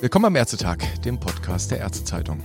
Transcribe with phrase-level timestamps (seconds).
[0.00, 2.42] Willkommen am Ärztetag, dem Podcast der Ärztezeitung.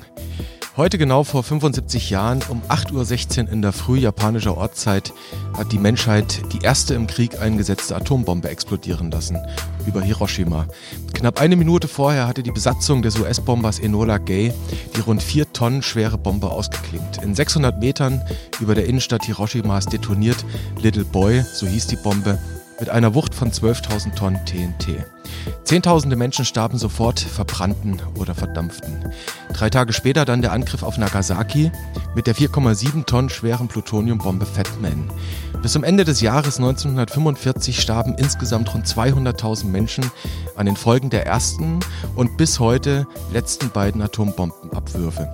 [0.76, 5.14] Heute genau vor 75 Jahren um 8.16 Uhr in der Früh japanischer Ortszeit
[5.56, 9.38] hat die Menschheit die erste im Krieg eingesetzte Atombombe explodieren lassen
[9.86, 10.68] über Hiroshima.
[11.14, 14.54] Knapp eine Minute vorher hatte die Besatzung des US-Bombers Enola Gay
[14.96, 17.22] die rund vier Tonnen schwere Bombe ausgeklingt.
[17.24, 18.22] In 600 Metern
[18.60, 20.44] über der Innenstadt Hiroshimas detoniert
[20.82, 22.40] Little Boy, so hieß die Bombe,
[22.82, 25.06] mit einer Wucht von 12.000 Tonnen TNT.
[25.64, 29.14] Zehntausende Menschen starben sofort, verbrannten oder verdampften.
[29.54, 31.72] Drei Tage später dann der Angriff auf Nagasaki
[32.16, 35.10] mit der 4,7 Tonnen schweren Plutoniumbombe Fat Man.
[35.62, 40.12] Bis zum Ende des Jahres 1945 starben insgesamt rund 200.000 Menschen
[40.56, 41.80] an den Folgen der ersten
[42.16, 45.30] und bis heute letzten beiden Atombombenabwürfe.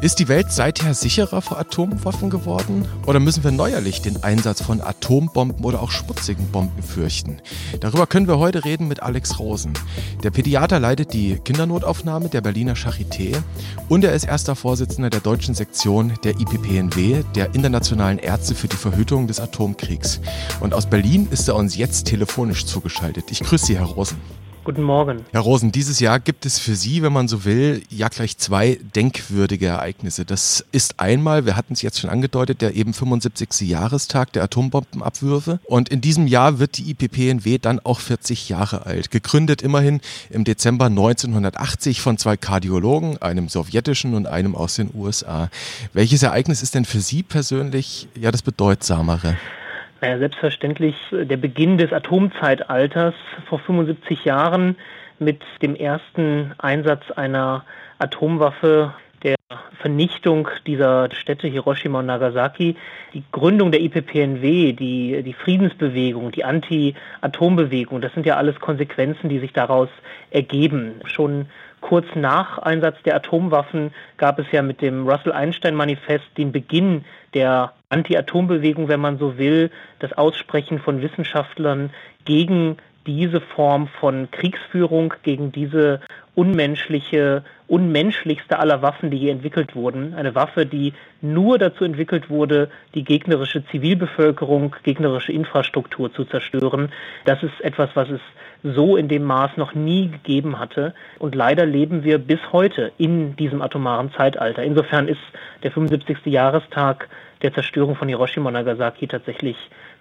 [0.00, 2.86] Ist die Welt seither sicherer vor Atomwaffen geworden?
[3.06, 7.40] Oder müssen wir neuerlich den Einsatz von Atombomben oder auch schmutzigen Bomben fürchten?
[7.80, 9.74] Darüber können wir heute reden mit Alex Rosen.
[10.22, 13.36] Der Pädiater leitet die Kindernotaufnahme der Berliner Charité
[13.88, 18.76] und er ist erster Vorsitzender der deutschen Sektion der IPPNW, der Internationalen Ärzte für die
[18.76, 20.20] Verhütung des Atomkriegs.
[20.60, 23.30] Und aus Berlin ist er uns jetzt telefonisch zugeschaltet.
[23.30, 24.18] Ich grüße Sie, Herr Rosen.
[24.64, 25.24] Guten Morgen.
[25.32, 28.78] Herr Rosen, dieses Jahr gibt es für Sie, wenn man so will, ja gleich zwei
[28.94, 30.24] denkwürdige Ereignisse.
[30.24, 33.68] Das ist einmal, wir hatten es jetzt schon angedeutet, der eben 75.
[33.68, 35.58] Jahrestag der Atombombenabwürfe.
[35.64, 39.10] Und in diesem Jahr wird die IPPNW dann auch 40 Jahre alt.
[39.10, 45.50] Gegründet immerhin im Dezember 1980 von zwei Kardiologen, einem sowjetischen und einem aus den USA.
[45.92, 49.36] Welches Ereignis ist denn für Sie persönlich ja das bedeutsamere?
[50.02, 53.14] Naja, selbstverständlich der Beginn des Atomzeitalters
[53.48, 54.76] vor 75 Jahren
[55.20, 57.64] mit dem ersten Einsatz einer
[58.00, 59.36] Atomwaffe, der
[59.80, 62.74] Vernichtung dieser Städte Hiroshima und Nagasaki,
[63.14, 69.38] die Gründung der IPPNW, die, die Friedensbewegung, die Anti-Atombewegung, das sind ja alles Konsequenzen, die
[69.38, 69.88] sich daraus
[70.32, 71.00] ergeben.
[71.04, 71.46] Schon
[71.80, 78.88] kurz nach Einsatz der Atomwaffen gab es ja mit dem Russell-Einstein-Manifest den Beginn der Anti-Atom-Bewegung,
[78.88, 81.90] wenn man so will, das Aussprechen von Wissenschaftlern
[82.24, 86.00] gegen diese Form von Kriegsführung, gegen diese
[86.34, 90.14] unmenschliche, unmenschlichste aller Waffen, die hier entwickelt wurden.
[90.14, 96.90] Eine Waffe, die nur dazu entwickelt wurde, die gegnerische Zivilbevölkerung, gegnerische Infrastruktur zu zerstören.
[97.24, 98.20] Das ist etwas, was es
[98.62, 100.94] so in dem Maß noch nie gegeben hatte.
[101.18, 104.62] Und leider leben wir bis heute in diesem atomaren Zeitalter.
[104.62, 105.20] Insofern ist
[105.62, 106.18] der 75.
[106.26, 107.08] Jahrestag
[107.42, 109.56] der Zerstörung von Hiroshima und Nagasaki tatsächlich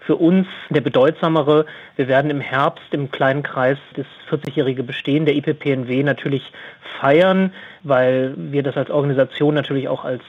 [0.06, 1.66] für uns der bedeutsamere.
[1.96, 6.52] Wir werden im Herbst im kleinen Kreis das 40-jährige Bestehen der IPPNW natürlich
[7.00, 7.54] feiern,
[7.84, 10.22] weil wir das als Organisation natürlich auch als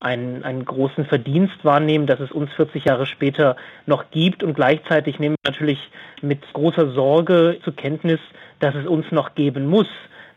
[0.00, 5.18] einen, einen großen Verdienst wahrnehmen, dass es uns 40 Jahre später noch gibt und gleichzeitig
[5.18, 5.90] nehmen wir natürlich
[6.22, 8.20] mit großer Sorge zur Kenntnis,
[8.60, 9.88] dass es uns noch geben muss,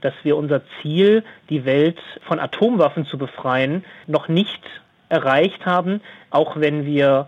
[0.01, 4.61] dass wir unser Ziel, die Welt von Atomwaffen zu befreien, noch nicht
[5.11, 7.27] erreicht haben, auch wenn wir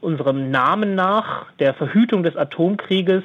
[0.00, 3.24] unserem Namen nach der Verhütung des Atomkrieges,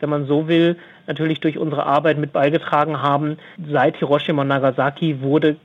[0.00, 0.76] wenn man so will,
[1.06, 3.36] natürlich durch unsere Arbeit mit beigetragen haben.
[3.70, 5.56] Seit Hiroshima und Nagasaki wurde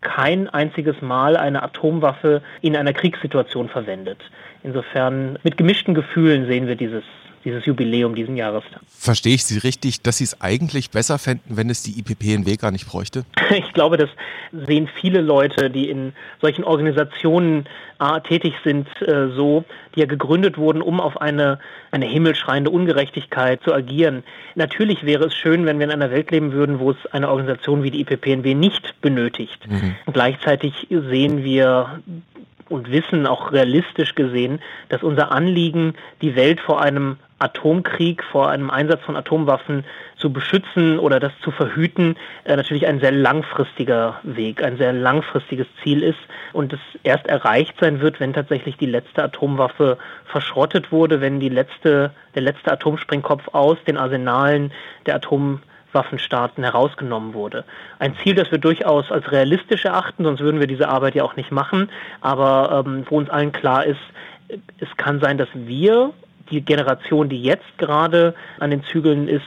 [0.00, 4.18] kein einziges Mal eine Atomwaffe in einer Kriegssituation verwendet.
[4.62, 7.04] Insofern mit gemischten Gefühlen sehen wir dieses
[7.44, 8.80] dieses Jubiläum diesen Jahrestag.
[8.88, 12.70] Verstehe ich Sie richtig, dass Sie es eigentlich besser fänden, wenn es die IPPNW gar
[12.70, 13.24] nicht bräuchte?
[13.54, 14.08] Ich glaube, das
[14.66, 17.66] sehen viele Leute, die in solchen Organisationen
[18.00, 21.58] äh, tätig sind, äh, so, die ja gegründet wurden, um auf eine,
[21.90, 24.24] eine himmelschreiende Ungerechtigkeit zu agieren.
[24.54, 27.82] Natürlich wäre es schön, wenn wir in einer Welt leben würden, wo es eine Organisation
[27.82, 29.68] wie die IPPNW nicht benötigt.
[29.68, 29.94] Mhm.
[30.12, 32.00] Gleichzeitig sehen wir
[32.68, 38.70] und wissen auch realistisch gesehen, dass unser Anliegen, die Welt vor einem Atomkrieg, vor einem
[38.70, 39.84] Einsatz von Atomwaffen
[40.16, 45.66] zu beschützen oder das zu verhüten, äh, natürlich ein sehr langfristiger Weg, ein sehr langfristiges
[45.82, 46.18] Ziel ist
[46.52, 51.48] und es erst erreicht sein wird, wenn tatsächlich die letzte Atomwaffe verschrottet wurde, wenn die
[51.48, 54.72] letzte, der letzte Atomsprengkopf aus den Arsenalen
[55.06, 55.16] der
[55.94, 57.64] Atomwaffenstaaten herausgenommen wurde.
[57.98, 61.36] Ein Ziel, das wir durchaus als realistisch erachten, sonst würden wir diese Arbeit ja auch
[61.36, 61.88] nicht machen,
[62.20, 64.00] aber ähm, wo uns allen klar ist,
[64.78, 66.12] es kann sein, dass wir
[66.50, 69.42] die Generation, die jetzt gerade an den Zügeln ist,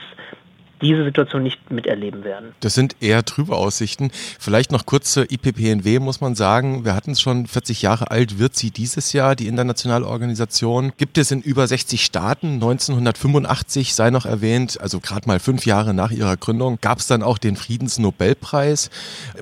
[0.80, 2.54] diese Situation nicht miterleben werden.
[2.60, 4.10] Das sind eher trübe Aussichten.
[4.38, 8.38] Vielleicht noch kurz zur IPPNW muss man sagen, wir hatten es schon 40 Jahre alt,
[8.38, 10.92] wird sie dieses Jahr, die internationale Organisation.
[10.96, 12.54] Gibt es in über 60 Staaten.
[12.54, 17.22] 1985 sei noch erwähnt, also gerade mal fünf Jahre nach ihrer Gründung, gab es dann
[17.22, 18.90] auch den Friedensnobelpreis.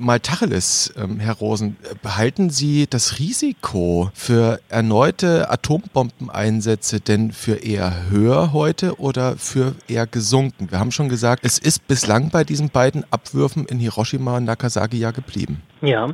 [0.00, 8.08] Mal Tacheles, ähm, Herr Rosen, behalten Sie das Risiko für erneute Atombombeneinsätze denn für eher
[8.10, 10.70] höher heute oder für eher gesunken?
[10.70, 14.44] Wir haben schon gesagt, gesagt, es ist bislang bei diesen beiden Abwürfen in Hiroshima und
[14.44, 15.60] Nagasaki ja geblieben.
[15.80, 16.10] Ja,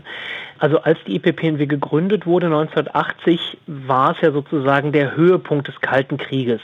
[0.58, 6.16] also als die IPPNW gegründet wurde 1980, war es ja sozusagen der Höhepunkt des Kalten
[6.16, 6.62] Krieges.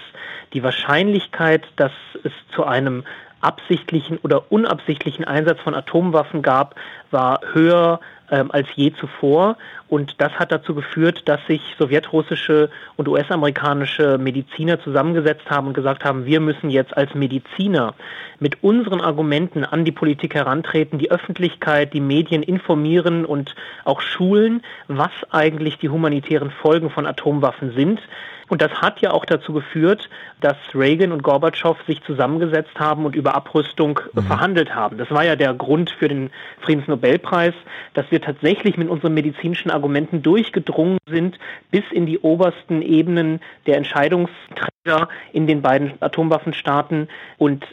[0.55, 1.93] Die Wahrscheinlichkeit, dass
[2.25, 3.05] es zu einem
[3.43, 6.75] absichtlichen oder unabsichtlichen Einsatz von Atomwaffen gab,
[7.11, 8.01] war höher
[8.31, 9.57] ähm, als je zuvor.
[9.89, 16.05] Und das hat dazu geführt, dass sich sowjetrussische und US-amerikanische Mediziner zusammengesetzt haben und gesagt
[16.05, 17.95] haben, wir müssen jetzt als Mediziner
[18.39, 23.55] mit unseren Argumenten an die Politik herantreten, die Öffentlichkeit, die Medien informieren und
[23.85, 28.01] auch schulen, was eigentlich die humanitären Folgen von Atomwaffen sind.
[28.49, 30.09] Und das hat ja auch dazu geführt,
[30.41, 34.23] dass Reagan und Gorbatschow sich zusammengesetzt haben und über Abrüstung mhm.
[34.23, 34.99] verhandelt haben.
[34.99, 36.31] Das war ja der Grund für den
[36.61, 37.55] Friedensnobelpreis,
[37.95, 41.39] dass wir tatsächlich mit unseren medizinischen Argumenten durchgedrungen sind
[41.71, 47.67] bis in die obersten Ebenen der Entscheidungsträger in den beiden Atomwaffenstaaten und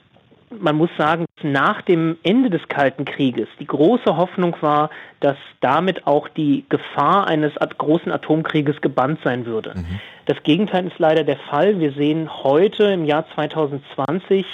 [0.60, 6.08] man muss sagen, nach dem Ende des Kalten Krieges die große Hoffnung war, dass damit
[6.08, 9.74] auch die Gefahr eines großen Atomkrieges gebannt sein würde.
[9.76, 10.00] Mhm.
[10.26, 11.80] Das Gegenteil ist leider der Fall.
[11.80, 14.46] Wir sehen heute im Jahr 2020,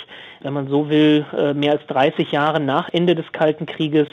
[0.42, 4.08] wenn man so will, äh, mehr als 30 Jahre nach Ende des Kalten Krieges,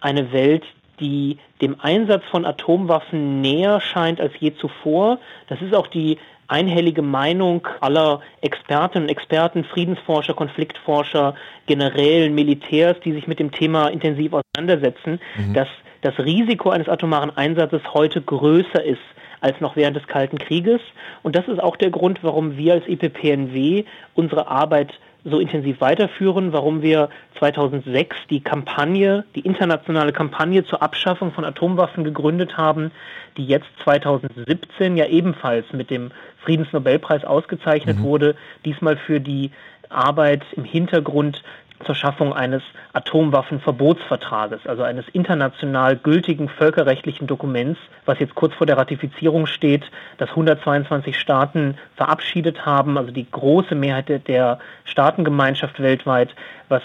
[0.00, 0.64] eine Welt,
[1.00, 5.18] die dem Einsatz von Atomwaffen näher scheint als je zuvor.
[5.48, 6.18] Das ist auch die
[6.48, 11.34] einhellige Meinung aller Expertinnen und Experten, Friedensforscher, Konfliktforscher,
[11.66, 15.54] Generälen, Militärs, die sich mit dem Thema intensiv auseinandersetzen, mhm.
[15.54, 15.68] dass
[16.02, 19.00] das Risiko eines atomaren Einsatzes heute größer ist
[19.40, 20.80] als noch während des Kalten Krieges.
[21.22, 24.92] Und das ist auch der Grund, warum wir als IPPNW unsere Arbeit
[25.24, 32.04] so intensiv weiterführen, warum wir 2006 die Kampagne, die internationale Kampagne zur Abschaffung von Atomwaffen
[32.04, 32.90] gegründet haben,
[33.36, 36.10] die jetzt 2017 ja ebenfalls mit dem
[36.44, 38.02] Friedensnobelpreis ausgezeichnet mhm.
[38.02, 39.50] wurde, diesmal für die
[39.88, 41.42] Arbeit im Hintergrund
[41.84, 42.62] zur Schaffung eines
[42.92, 49.82] Atomwaffenverbotsvertrages, also eines international gültigen völkerrechtlichen Dokuments, was jetzt kurz vor der Ratifizierung steht,
[50.18, 56.34] das 122 Staaten verabschiedet haben, also die große Mehrheit der Staatengemeinschaft weltweit,
[56.68, 56.82] was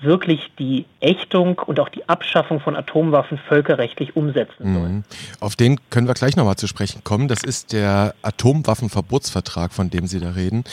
[0.00, 4.88] wirklich die Ächtung und auch die Abschaffung von Atomwaffen völkerrechtlich umsetzen soll.
[4.88, 5.04] Mhm.
[5.40, 7.28] Auf den können wir gleich nochmal zu sprechen kommen.
[7.28, 10.64] Das ist der Atomwaffenverbotsvertrag, von dem Sie da reden.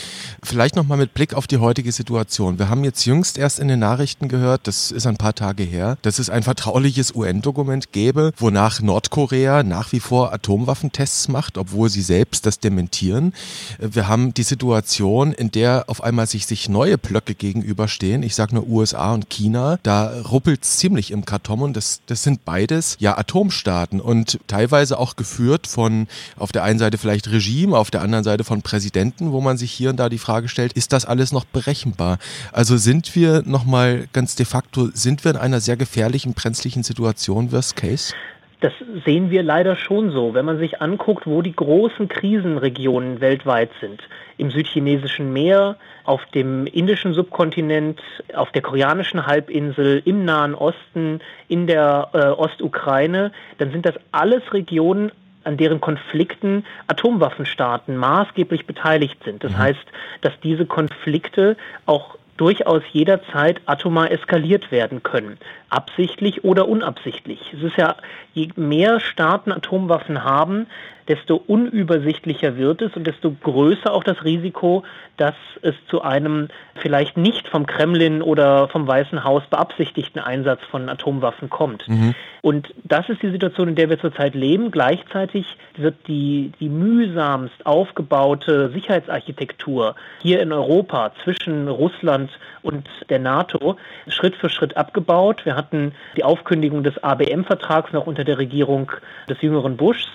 [0.42, 2.60] Vielleicht nochmal mit Blick auf die heutige Situation.
[2.60, 5.98] Wir haben jetzt jüngst erst in den Nachrichten gehört, das ist ein paar Tage her,
[6.02, 12.02] dass es ein vertrauliches UN-Dokument gäbe, wonach Nordkorea nach wie vor Atomwaffentests macht, obwohl sie
[12.02, 13.34] selbst das dementieren.
[13.80, 18.24] Wir haben die Situation, in der auf einmal sich, sich neue Blöcke gegenüberstehen.
[18.24, 22.46] Ich sage nur USA und China, da ruppelt ziemlich im Karton und das, das sind
[22.46, 26.08] beides ja Atomstaaten und teilweise auch geführt von
[26.38, 29.72] auf der einen Seite vielleicht Regime, auf der anderen Seite von Präsidenten, wo man sich
[29.72, 32.18] hier und da die Frage stellt, ist das alles noch berechenbar?
[32.52, 37.52] Also sind wir nochmal ganz de facto, sind wir in einer sehr gefährlichen, brenzlichen Situation,
[37.52, 38.14] worst case?
[38.62, 38.74] Das
[39.06, 44.04] sehen wir leider schon so, wenn man sich anguckt, wo die großen Krisenregionen weltweit sind.
[44.38, 45.78] Im südchinesischen Meer,
[46.12, 48.02] auf dem indischen Subkontinent,
[48.34, 54.44] auf der koreanischen Halbinsel, im Nahen Osten, in der äh, Ostukraine, dann sind das alles
[54.52, 55.14] Regionen,
[55.46, 59.42] an deren Konflikten Atomwaffenstaaten maßgeblich beteiligt sind.
[59.42, 59.58] Das mhm.
[59.60, 59.86] heißt,
[60.20, 61.56] dass diese Konflikte
[61.86, 65.38] auch durchaus jederzeit atomar eskaliert werden können,
[65.70, 67.54] absichtlich oder unabsichtlich.
[67.54, 67.96] Es ist ja,
[68.34, 70.68] je mehr Staaten Atomwaffen haben,
[71.08, 74.84] desto unübersichtlicher wird es und desto größer auch das Risiko,
[75.18, 80.90] dass es zu einem vielleicht nicht vom Kremlin oder vom Weißen Haus beabsichtigten Einsatz von
[80.90, 81.88] Atomwaffen kommt.
[81.88, 82.16] Mhm.
[82.42, 84.72] Und das ist die Situation, in der wir zurzeit leben.
[84.72, 85.46] Gleichzeitig
[85.78, 92.32] wird die, die mühsamst aufgebaute Sicherheitsarchitektur hier in Europa zwischen Russland
[92.64, 93.78] und der NATO
[94.08, 95.46] Schritt für Schritt abgebaut.
[95.46, 98.92] Wir hatten die Aufkündigung des ABM-Vertrags noch unter der Regierung
[99.30, 100.08] des jüngeren Bushs.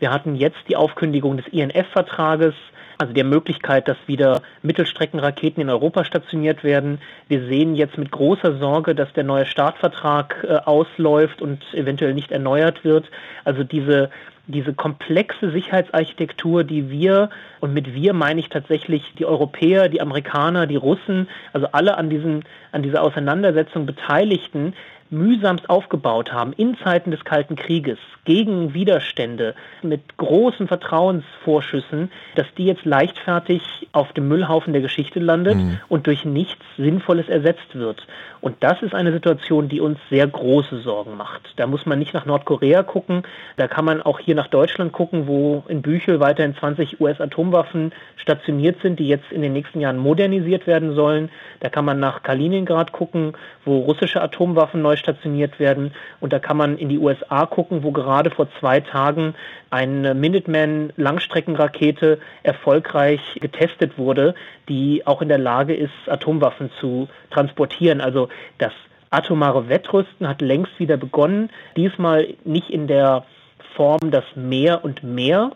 [0.00, 2.54] Wir hatten jetzt die Aufkündigung des INF-Vertrages,
[2.98, 7.00] also der Möglichkeit, dass wieder Mittelstreckenraketen in Europa stationiert werden.
[7.28, 12.30] Wir sehen jetzt mit großer Sorge, dass der neue Startvertrag äh, ausläuft und eventuell nicht
[12.30, 13.10] erneuert wird.
[13.44, 14.10] Also diese
[14.46, 20.66] diese komplexe Sicherheitsarchitektur, die wir, und mit wir meine ich tatsächlich die Europäer, die Amerikaner,
[20.66, 24.74] die Russen, also alle an, diesen, an dieser Auseinandersetzung Beteiligten,
[25.10, 32.64] mühsamst aufgebaut haben in Zeiten des Kalten Krieges gegen Widerstände mit großen Vertrauensvorschüssen, dass die
[32.64, 35.78] jetzt leichtfertig auf dem Müllhaufen der Geschichte landet mhm.
[35.88, 38.06] und durch nichts Sinnvolles ersetzt wird.
[38.40, 41.40] Und das ist eine Situation, die uns sehr große Sorgen macht.
[41.56, 43.22] Da muss man nicht nach Nordkorea gucken,
[43.56, 48.82] da kann man auch hier nach Deutschland gucken, wo in Büchel weiterhin 20 US-Atomwaffen stationiert
[48.82, 51.30] sind, die jetzt in den nächsten Jahren modernisiert werden sollen.
[51.60, 53.32] Da kann man nach Kaliningrad gucken,
[53.64, 55.92] wo russische Atomwaffen neu stationiert werden.
[56.20, 59.34] Und da kann man in die USA gucken, wo gerade vor zwei Tagen
[59.70, 64.34] eine Minuteman-Langstreckenrakete erfolgreich getestet wurde,
[64.68, 68.00] die auch in der Lage ist, Atomwaffen zu transportieren.
[68.00, 68.72] Also das
[69.10, 71.50] atomare Wettrüsten hat längst wieder begonnen.
[71.76, 73.24] Diesmal nicht in der
[73.76, 75.52] Form, dass mehr und mehr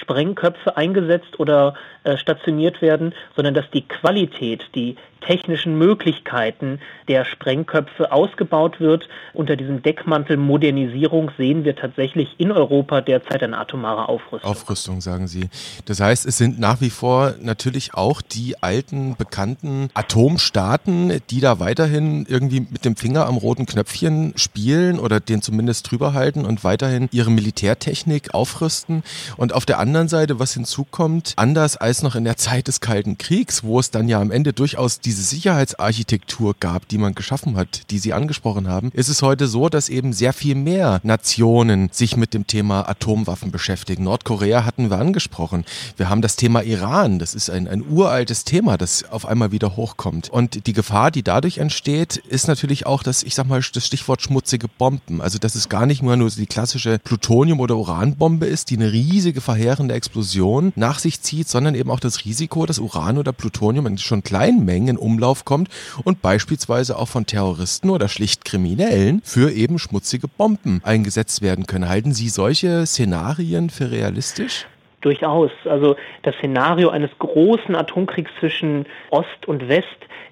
[0.00, 8.12] Sprengköpfe eingesetzt oder äh, stationiert werden, sondern dass die Qualität, die technischen Möglichkeiten der Sprengköpfe
[8.12, 9.08] ausgebaut wird.
[9.32, 14.50] Unter diesem Deckmantel Modernisierung sehen wir tatsächlich in Europa derzeit eine atomare Aufrüstung.
[14.50, 15.48] Aufrüstung, sagen Sie.
[15.84, 21.60] Das heißt, es sind nach wie vor natürlich auch die alten, bekannten Atomstaaten, die da
[21.60, 26.64] weiterhin irgendwie mit dem Finger am roten Knöpfchen spielen oder den zumindest drüber halten und
[26.64, 29.02] weiterhin ihre Militärtechnik aufrüsten.
[29.36, 33.18] Und auf der anderen Seite, was hinzukommt, anders als noch in der Zeit des Kalten
[33.18, 37.90] Kriegs, wo es dann ja am Ende durchaus diese Sicherheitsarchitektur gab, die man geschaffen hat,
[37.90, 42.16] die Sie angesprochen haben, ist es heute so, dass eben sehr viel mehr Nationen sich
[42.16, 44.02] mit dem Thema Atomwaffen beschäftigen.
[44.02, 45.64] Nordkorea hatten wir angesprochen.
[45.96, 47.20] Wir haben das Thema Iran.
[47.20, 50.28] Das ist ein, ein uraltes Thema, das auf einmal wieder hochkommt.
[50.28, 54.22] Und die Gefahr, die dadurch entsteht, ist natürlich auch das, ich sag mal, das Stichwort
[54.22, 55.20] schmutzige Bomben.
[55.20, 58.92] Also, dass es gar nicht nur nur die klassische Plutonium- oder Uranbombe ist, die eine
[58.92, 63.86] riesige verheerende Explosion nach sich zieht, sondern eben auch das Risiko, dass Uran oder Plutonium
[63.86, 65.68] in schon kleinen Mengen in Umlauf kommt
[66.04, 71.88] und beispielsweise auch von Terroristen oder schlicht Kriminellen für eben schmutzige Bomben eingesetzt werden können.
[71.88, 74.66] Halten Sie solche Szenarien für realistisch?
[75.02, 75.50] Durchaus.
[75.66, 79.86] Also das Szenario eines großen Atomkriegs zwischen Ost und West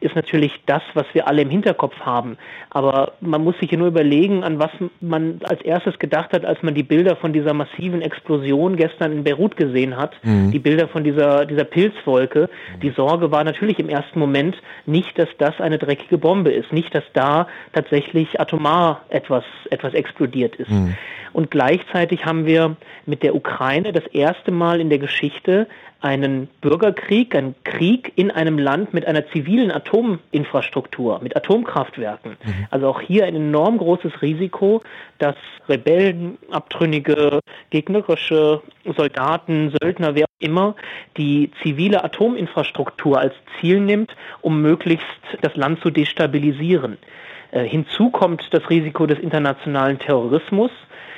[0.05, 2.37] ist natürlich das, was wir alle im Hinterkopf haben.
[2.71, 4.71] Aber man muss sich ja nur überlegen, an was
[5.01, 9.25] man als erstes gedacht hat, als man die Bilder von dieser massiven Explosion gestern in
[9.25, 10.51] Beirut gesehen hat, mhm.
[10.51, 12.49] die Bilder von dieser, dieser Pilzwolke.
[12.83, 14.57] Die Sorge war natürlich im ersten Moment
[14.87, 20.57] nicht, dass das eine dreckige Bombe ist, nicht, dass da tatsächlich atomar etwas, etwas explodiert
[20.57, 20.71] ist.
[20.71, 20.95] Mhm.
[21.33, 25.67] Und gleichzeitig haben wir mit der Ukraine das erste Mal in der Geschichte
[26.05, 32.33] einen Bürgerkrieg, einen Krieg in einem Land mit einer zivilen Atominfrastruktur, mit Atomkraftwerken.
[32.45, 32.67] Mhm.
[32.71, 34.83] Also auch hier ein enorm großes Risiko,
[35.19, 35.35] dass
[35.67, 40.77] Rebellen, Abtrünnige, gegnerische Soldaten, Söldner, wer auch immer,
[41.17, 45.07] die zivile Atominfrastruktur als Ziel nimmt, um möglichst
[45.41, 46.99] das Land zu destabilisieren.
[47.51, 50.71] Äh, hinzu kommt das Risiko des internationalen Terrorismus.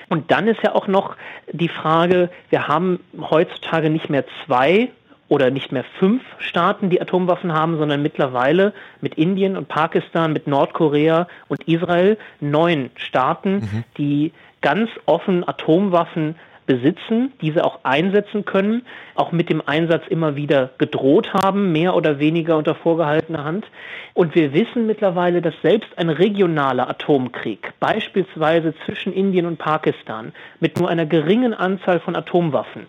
[0.08, 1.16] Und dann ist ja auch noch
[1.52, 4.90] die Frage, wir haben heutzutage nicht mehr zwei
[5.28, 10.46] oder nicht mehr fünf Staaten, die Atomwaffen haben, sondern mittlerweile mit Indien und Pakistan, mit
[10.46, 13.84] Nordkorea und Israel neun Staaten, mhm.
[13.98, 16.36] die ganz offen Atomwaffen
[16.66, 18.82] besitzen, diese auch einsetzen können,
[19.14, 23.66] auch mit dem Einsatz immer wieder gedroht haben, mehr oder weniger unter vorgehaltener Hand.
[24.14, 30.78] Und wir wissen mittlerweile, dass selbst ein regionaler Atomkrieg, beispielsweise zwischen Indien und Pakistan, mit
[30.78, 32.87] nur einer geringen Anzahl von Atomwaffen,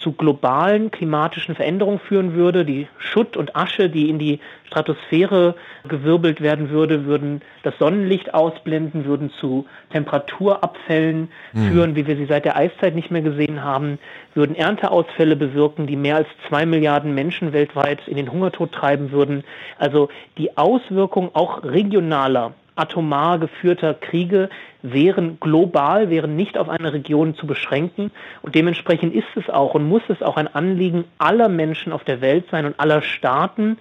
[0.00, 2.64] zu globalen klimatischen Veränderungen führen würde.
[2.64, 5.54] Die Schutt und Asche, die in die Stratosphäre
[5.86, 11.68] gewirbelt werden würde, würden das Sonnenlicht ausblenden, würden zu Temperaturabfällen mhm.
[11.68, 13.98] führen, wie wir sie seit der Eiszeit nicht mehr gesehen haben,
[14.34, 19.44] würden Ernteausfälle bewirken, die mehr als zwei Milliarden Menschen weltweit in den Hungertod treiben würden.
[19.78, 24.48] Also die Auswirkungen auch regionaler atomar geführter Kriege
[24.82, 28.10] wären global, wären nicht auf eine Region zu beschränken.
[28.42, 32.20] Und dementsprechend ist es auch und muss es auch ein Anliegen aller Menschen auf der
[32.20, 33.78] Welt sein und aller Staaten,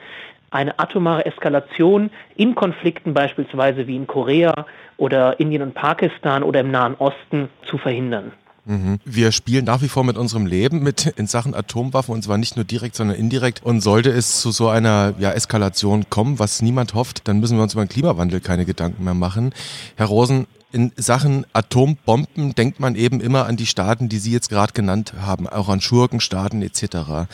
[0.52, 4.66] eine atomare Eskalation in Konflikten beispielsweise wie in Korea
[4.98, 8.34] oder Indien und Pakistan oder im Nahen Osten zu verhindern.
[8.70, 9.00] Mhm.
[9.04, 12.56] Wir spielen nach wie vor mit unserem Leben mit in Sachen Atomwaffen und zwar nicht
[12.56, 13.62] nur direkt, sondern indirekt.
[13.64, 17.64] Und sollte es zu so einer ja, Eskalation kommen, was niemand hofft, dann müssen wir
[17.64, 19.56] uns über den Klimawandel keine Gedanken mehr machen.
[19.96, 24.50] Herr Rosen, in Sachen Atombomben denkt man eben immer an die Staaten, die Sie jetzt
[24.50, 27.28] gerade genannt haben, auch an Schurkenstaaten etc.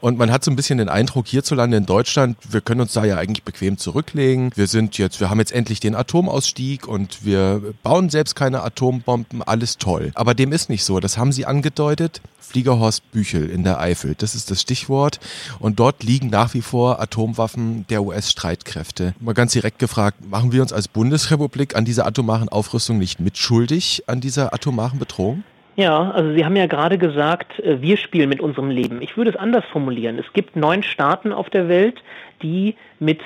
[0.00, 3.04] Und man hat so ein bisschen den Eindruck, hierzulande in Deutschland, wir können uns da
[3.04, 4.50] ja eigentlich bequem zurücklegen.
[4.56, 9.42] Wir sind jetzt, wir haben jetzt endlich den Atomausstieg und wir bauen selbst keine Atombomben,
[9.42, 10.10] alles toll.
[10.14, 10.98] Aber dem ist nicht so.
[10.98, 12.20] Das haben Sie angedeutet.
[12.40, 15.20] Fliegerhorst Büchel in der Eifel, das ist das Stichwort.
[15.60, 19.14] Und dort liegen nach wie vor Atomwaffen der US-Streitkräfte.
[19.20, 24.04] Mal ganz direkt gefragt, machen wir uns als Bundesrepublik an dieser atomaren Aufrüstung nicht mitschuldig
[24.06, 25.44] an dieser atomaren Bedrohung?
[25.76, 29.00] Ja, also Sie haben ja gerade gesagt, äh, wir spielen mit unserem Leben.
[29.02, 30.18] Ich würde es anders formulieren.
[30.18, 32.02] Es gibt neun Staaten auf der Welt,
[32.42, 33.20] die mit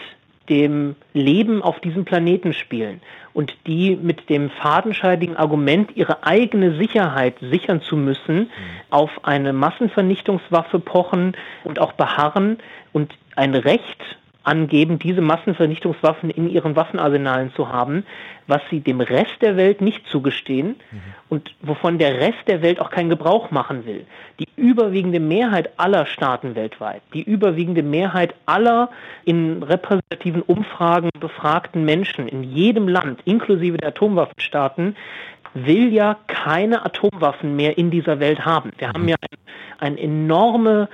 [0.48, 3.00] dem Leben auf diesem Planeten spielen
[3.32, 8.48] und die mit dem fadenscheidigen Argument, ihre eigene Sicherheit sichern zu müssen, mhm.
[8.90, 11.34] auf eine Massenvernichtungswaffe pochen
[11.64, 12.58] und auch beharren
[12.92, 14.02] und ein Recht
[14.44, 18.04] angeben, diese Massenvernichtungswaffen in ihren Waffenarsenalen zu haben,
[18.46, 21.00] was sie dem Rest der Welt nicht zugestehen mhm.
[21.30, 24.04] und wovon der Rest der Welt auch keinen Gebrauch machen will.
[24.38, 28.90] Die überwiegende Mehrheit aller Staaten weltweit, die überwiegende Mehrheit aller
[29.24, 34.94] in repräsentativen Umfragen befragten Menschen in jedem Land, inklusive der Atomwaffenstaaten,
[35.54, 38.72] will ja keine Atomwaffen mehr in dieser Welt haben.
[38.76, 39.08] Wir haben mhm.
[39.08, 39.38] ja ein,
[39.92, 40.88] ein enorme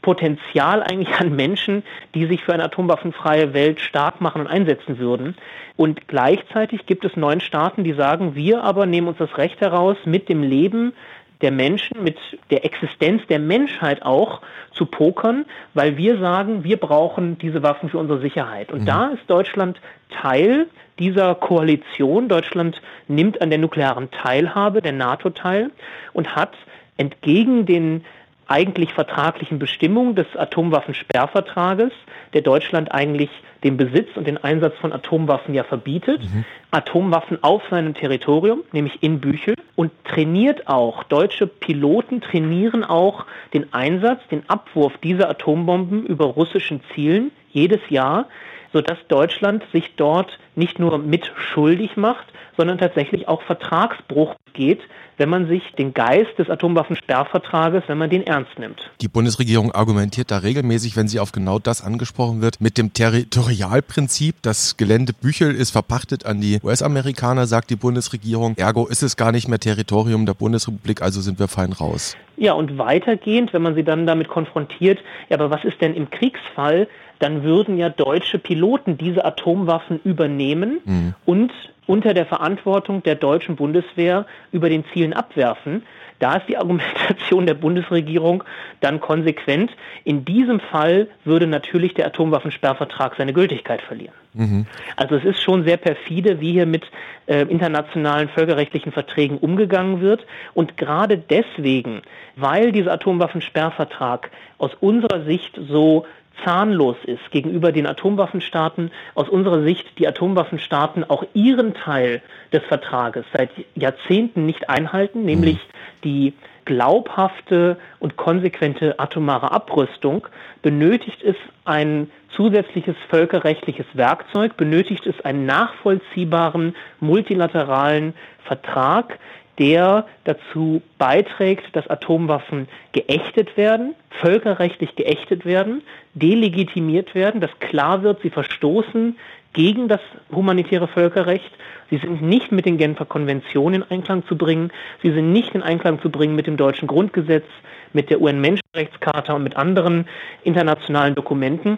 [0.00, 1.82] Potenzial eigentlich an Menschen,
[2.14, 5.36] die sich für eine atomwaffenfreie Welt stark machen und einsetzen würden.
[5.76, 9.96] Und gleichzeitig gibt es neun Staaten, die sagen, wir aber nehmen uns das Recht heraus,
[10.04, 10.92] mit dem Leben
[11.40, 12.16] der Menschen, mit
[12.50, 14.40] der Existenz der Menschheit auch
[14.72, 18.72] zu pokern, weil wir sagen, wir brauchen diese Waffen für unsere Sicherheit.
[18.72, 18.86] Und mhm.
[18.86, 22.28] da ist Deutschland Teil dieser Koalition.
[22.28, 25.70] Deutschland nimmt an der nuklearen Teilhabe der NATO teil
[26.12, 26.52] und hat
[26.96, 28.04] entgegen den
[28.52, 31.90] eigentlich vertraglichen Bestimmung des Atomwaffensperrvertrages,
[32.34, 33.30] der Deutschland eigentlich
[33.64, 36.44] den Besitz und den Einsatz von Atomwaffen ja verbietet, mhm.
[36.70, 43.72] Atomwaffen auf seinem Territorium, nämlich in Büchel, und trainiert auch, deutsche Piloten trainieren auch den
[43.72, 48.26] Einsatz, den Abwurf dieser Atombomben über russischen Zielen jedes Jahr,
[48.72, 52.26] sodass Deutschland sich dort nicht nur mit schuldig macht,
[52.56, 54.80] sondern tatsächlich auch Vertragsbruch geht,
[55.16, 58.90] wenn man sich den Geist des Atomwaffensperrvertrages, wenn man den ernst nimmt.
[59.00, 64.36] Die Bundesregierung argumentiert da regelmäßig, wenn sie auf genau das angesprochen wird, mit dem Territorialprinzip.
[64.42, 68.54] Das Gelände Büchel ist verpachtet an die US-Amerikaner, sagt die Bundesregierung.
[68.56, 72.16] Ergo ist es gar nicht mehr Territorium der Bundesrepublik, also sind wir fein raus.
[72.36, 74.98] Ja, und weitergehend, wenn man sie dann damit konfrontiert,
[75.28, 76.88] ja, aber was ist denn im Kriegsfall?
[77.22, 81.14] Dann würden ja deutsche Piloten diese Atomwaffen übernehmen mhm.
[81.24, 81.52] und
[81.86, 85.84] unter der Verantwortung der deutschen Bundeswehr über den Zielen abwerfen.
[86.18, 88.42] Da ist die Argumentation der Bundesregierung
[88.80, 89.70] dann konsequent.
[90.02, 94.14] In diesem Fall würde natürlich der Atomwaffensperrvertrag seine Gültigkeit verlieren.
[94.34, 94.66] Mhm.
[94.96, 96.84] Also es ist schon sehr perfide, wie hier mit
[97.26, 100.26] äh, internationalen völkerrechtlichen Verträgen umgegangen wird.
[100.54, 102.02] Und gerade deswegen,
[102.34, 106.04] weil dieser Atomwaffensperrvertrag aus unserer Sicht so
[106.44, 113.24] zahnlos ist gegenüber den Atomwaffenstaaten, aus unserer Sicht die Atomwaffenstaaten auch ihren Teil des Vertrages
[113.32, 116.02] seit Jahrzehnten nicht einhalten, nämlich mhm.
[116.04, 120.28] die glaubhafte und konsequente atomare Abrüstung,
[120.62, 128.14] benötigt es ein zusätzliches völkerrechtliches Werkzeug, benötigt es einen nachvollziehbaren multilateralen
[128.44, 129.18] Vertrag,
[129.58, 135.82] der dazu beiträgt, dass Atomwaffen geächtet werden, völkerrechtlich geächtet werden,
[136.14, 139.16] delegitimiert werden, dass klar wird, sie verstoßen
[139.52, 141.50] gegen das humanitäre Völkerrecht.
[141.90, 144.70] Sie sind nicht mit den Genfer Konventionen in Einklang zu bringen.
[145.02, 147.44] Sie sind nicht in Einklang zu bringen mit dem deutschen Grundgesetz,
[147.92, 150.06] mit der UN-Menschenrechtscharta und mit anderen
[150.42, 151.76] internationalen Dokumenten.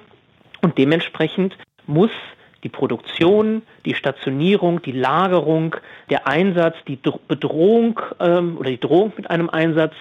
[0.63, 1.57] Und dementsprechend
[1.87, 2.13] muss
[2.65, 5.77] die Produktion, die Stationierung, die Lagerung,
[6.11, 6.99] der Einsatz, die
[7.29, 9.93] Bedrohung ähm, oder die Drohung mit einem Einsatz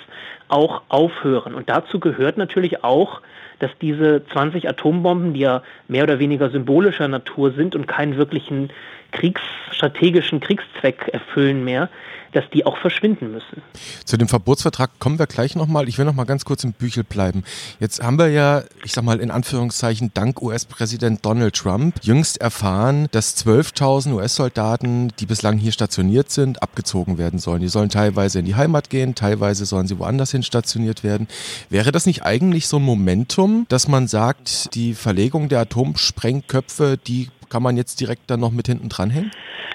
[0.47, 1.53] auch aufhören.
[1.53, 3.21] Und dazu gehört natürlich auch,
[3.59, 8.71] dass diese 20 Atombomben, die ja mehr oder weniger symbolischer Natur sind und keinen wirklichen
[9.13, 11.89] kriegsstrategischen Kriegszweck erfüllen mehr,
[12.33, 13.61] dass die auch verschwinden müssen.
[14.05, 15.87] Zu dem Verbotsvertrag kommen wir gleich nochmal.
[15.87, 17.43] Ich will noch mal ganz kurz im Büchel bleiben.
[17.79, 23.07] Jetzt haben wir ja, ich sag mal in Anführungszeichen, dank US-Präsident Donald Trump jüngst erfahren,
[23.11, 27.61] dass 12.000 US-Soldaten, die bislang hier stationiert sind, abgezogen werden sollen.
[27.61, 31.27] Die sollen teilweise in die Heimat gehen, teilweise sollen sie woanders hin stationiert werden.
[31.69, 37.29] Wäre das nicht eigentlich so ein Momentum, dass man sagt, die Verlegung der Atomsprengköpfe, die
[37.53, 39.29] kann man jetzt direkt dann noch mit hinten dranhängen?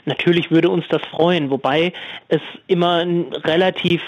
[0.04, 1.92] Natürlich würde uns das freuen, wobei
[2.26, 3.04] es immer
[3.44, 4.02] relativ,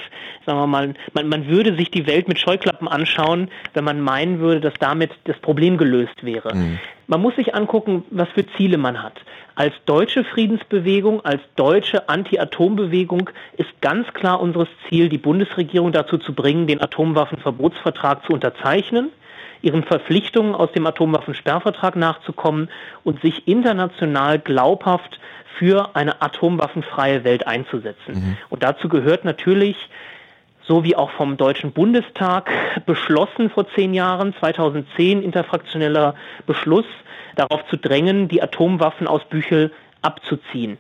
[0.45, 4.41] sagen wir mal, man, man würde sich die Welt mit Scheuklappen anschauen, wenn man meinen
[4.41, 6.53] würde, dass damit das Problem gelöst wäre.
[6.53, 6.81] Mhm.
[7.07, 9.21] Man muss sich angucken, was für Ziele man hat.
[9.55, 16.35] Als deutsche Friedensbewegung, als deutsche Anti-Atom-Bewegung ist ganz klar unseres Ziel, die Bundesregierung dazu zu
[16.35, 19.11] bringen, den Atomwaffenverbotsvertrag zu unterzeichnen
[19.63, 22.69] ihren Verpflichtungen aus dem Atomwaffensperrvertrag nachzukommen
[23.05, 25.21] und sich international glaubhaft
[25.59, 28.15] für eine atomwaffenfreie Welt einzusetzen.
[28.15, 28.37] Mhm.
[28.49, 29.77] Und dazu gehört natürlich,
[30.63, 32.51] so wie auch vom Deutschen Bundestag
[32.87, 36.15] beschlossen vor zehn Jahren, 2010 interfraktioneller
[36.47, 36.87] Beschluss,
[37.37, 40.79] darauf zu drängen, die Atomwaffen aus Büchel abzuziehen.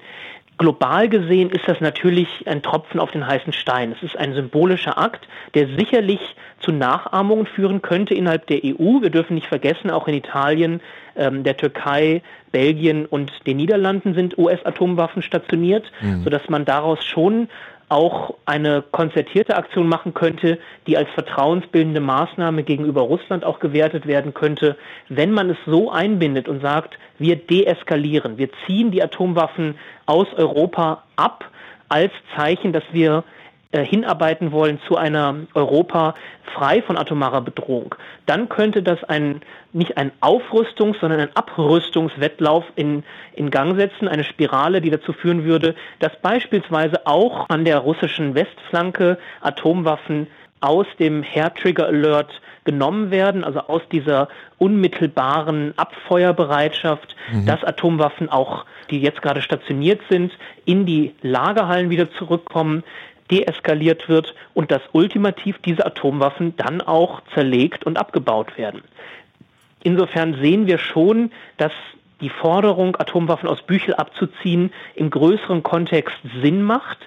[0.61, 3.92] Global gesehen ist das natürlich ein Tropfen auf den heißen Stein.
[3.96, 6.20] Es ist ein symbolischer Akt, der sicherlich
[6.59, 9.01] zu Nachahmungen führen könnte innerhalb der EU.
[9.01, 10.83] Wir dürfen nicht vergessen, auch in Italien,
[11.16, 12.20] ähm, der Türkei,
[12.53, 16.25] Belgien und den Niederlanden sind US-Atomwaffen stationiert, mhm.
[16.25, 17.49] sodass man daraus schon
[17.90, 24.33] auch eine konzertierte Aktion machen könnte, die als vertrauensbildende Maßnahme gegenüber Russland auch gewertet werden
[24.33, 24.76] könnte,
[25.09, 29.74] wenn man es so einbindet und sagt, wir deeskalieren, wir ziehen die Atomwaffen
[30.07, 31.44] aus Europa ab
[31.88, 33.24] als Zeichen, dass wir
[33.73, 36.15] äh, hinarbeiten wollen zu einer Europa
[36.55, 37.95] frei von atomarer Bedrohung,
[38.27, 43.05] dann könnte das ein, nicht ein Aufrüstungs-, sondern ein Abrüstungswettlauf in,
[43.35, 48.35] in Gang setzen, eine Spirale, die dazu führen würde, dass beispielsweise auch an der russischen
[48.35, 50.27] Westflanke Atomwaffen
[50.61, 54.29] aus dem Hair Trigger Alert genommen werden, also aus dieser
[54.59, 57.47] unmittelbaren Abfeuerbereitschaft, mhm.
[57.47, 60.33] dass Atomwaffen auch, die jetzt gerade stationiert sind,
[60.67, 62.85] in die Lagerhallen wieder zurückkommen,
[63.31, 68.83] deeskaliert wird und dass ultimativ diese Atomwaffen dann auch zerlegt und abgebaut werden.
[69.83, 71.73] Insofern sehen wir schon, dass
[72.21, 76.99] die Forderung, Atomwaffen aus Büchel abzuziehen, im größeren Kontext Sinn macht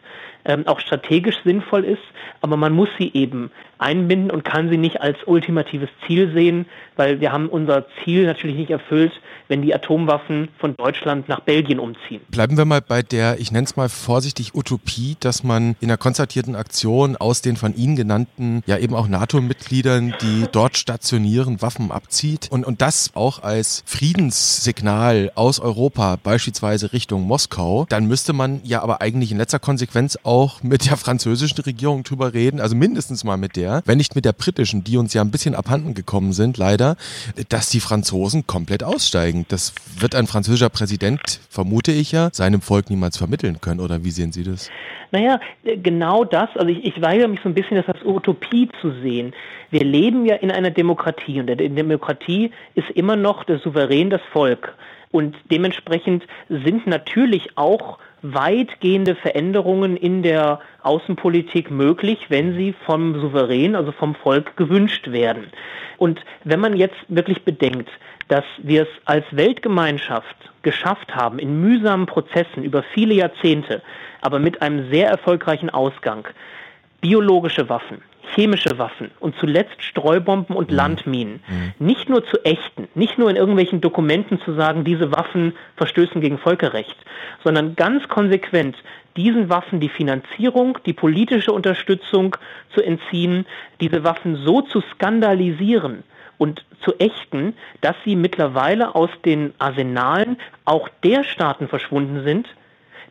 [0.45, 2.01] ähm, auch strategisch sinnvoll ist,
[2.41, 7.19] aber man muss sie eben einbinden und kann sie nicht als ultimatives Ziel sehen, weil
[7.19, 9.11] wir haben unser Ziel natürlich nicht erfüllt,
[9.47, 12.21] wenn die Atomwaffen von Deutschland nach Belgien umziehen.
[12.29, 15.97] Bleiben wir mal bei der, ich nenne es mal vorsichtig, Utopie, dass man in einer
[15.97, 21.91] konzertierten Aktion aus den von Ihnen genannten, ja eben auch NATO-Mitgliedern, die dort stationieren, Waffen
[21.91, 28.61] abzieht und, und das auch als Friedenssignal aus Europa, beispielsweise Richtung Moskau, dann müsste man
[28.63, 32.75] ja aber eigentlich in letzter Konsequenz auch auch mit der französischen Regierung drüber reden, also
[32.75, 35.93] mindestens mal mit der, wenn nicht mit der britischen, die uns ja ein bisschen abhanden
[35.93, 36.95] gekommen sind, leider,
[37.49, 39.45] dass die Franzosen komplett aussteigen.
[39.49, 43.79] Das wird ein französischer Präsident, vermute ich ja, seinem Volk niemals vermitteln können.
[43.79, 44.71] Oder wie sehen Sie das?
[45.11, 46.49] Naja, genau das.
[46.55, 49.33] Also ich, ich weigere mich so ein bisschen, das als Utopie zu sehen.
[49.69, 54.09] Wir leben ja in einer Demokratie und in der Demokratie ist immer noch der Souverän
[54.09, 54.73] das Volk.
[55.11, 63.75] Und dementsprechend sind natürlich auch weitgehende Veränderungen in der Außenpolitik möglich, wenn sie vom Souverän,
[63.75, 65.51] also vom Volk gewünscht werden.
[65.97, 67.89] Und wenn man jetzt wirklich bedenkt,
[68.29, 73.81] dass wir es als Weltgemeinschaft geschafft haben, in mühsamen Prozessen über viele Jahrzehnte,
[74.21, 76.25] aber mit einem sehr erfolgreichen Ausgang,
[77.01, 78.01] biologische Waffen,
[78.33, 80.75] chemische Waffen und zuletzt Streubomben und mhm.
[80.75, 81.85] Landminen mhm.
[81.85, 86.37] nicht nur zu ächten, nicht nur in irgendwelchen Dokumenten zu sagen, diese Waffen verstößen gegen
[86.37, 86.95] Völkerrecht,
[87.43, 88.75] sondern ganz konsequent
[89.15, 92.35] diesen Waffen die Finanzierung, die politische Unterstützung
[92.73, 93.45] zu entziehen,
[93.79, 96.03] diese Waffen so zu skandalisieren
[96.37, 102.47] und zu ächten, dass sie mittlerweile aus den Arsenalen auch der Staaten verschwunden sind,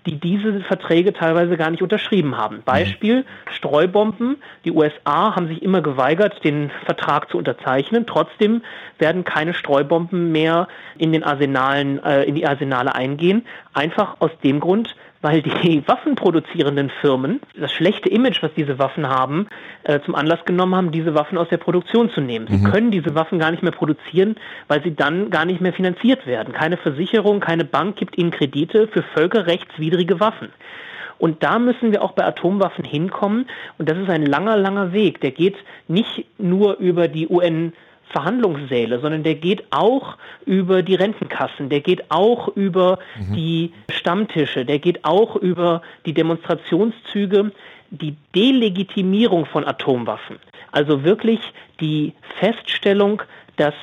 [0.07, 2.62] die diese Verträge teilweise gar nicht unterschrieben haben.
[2.65, 4.37] Beispiel Streubomben.
[4.65, 8.07] Die USA haben sich immer geweigert, den Vertrag zu unterzeichnen.
[8.07, 8.62] Trotzdem
[8.99, 13.47] werden keine Streubomben mehr in den Arsenalen, äh, in die Arsenale eingehen.
[13.75, 19.48] Einfach aus dem Grund, weil die waffenproduzierenden Firmen das schlechte Image, was diese Waffen haben,
[19.85, 22.46] äh, zum Anlass genommen haben, diese Waffen aus der Produktion zu nehmen.
[22.48, 22.70] Sie mhm.
[22.70, 24.37] können diese Waffen gar nicht mehr produzieren,
[24.68, 26.52] weil sie dann gar nicht mehr finanziert werden.
[26.52, 30.50] Keine Versicherung, keine Bank gibt ihnen Kredite für völkerrechtswidrige Waffen.
[31.18, 33.46] Und da müssen wir auch bei Atomwaffen hinkommen.
[33.78, 35.20] Und das ist ein langer, langer Weg.
[35.20, 35.54] Der geht
[35.87, 37.74] nicht nur über die UN
[38.12, 43.35] Verhandlungssäle, sondern der geht auch über die Rentenkassen, der geht auch über mhm.
[43.35, 47.53] die Stammtische, der geht auch über die Demonstrationszüge,
[47.90, 50.38] die Delegitimierung von Atomwaffen.
[50.70, 51.40] Also wirklich
[51.81, 53.22] die Feststellung,
[53.57, 53.75] dass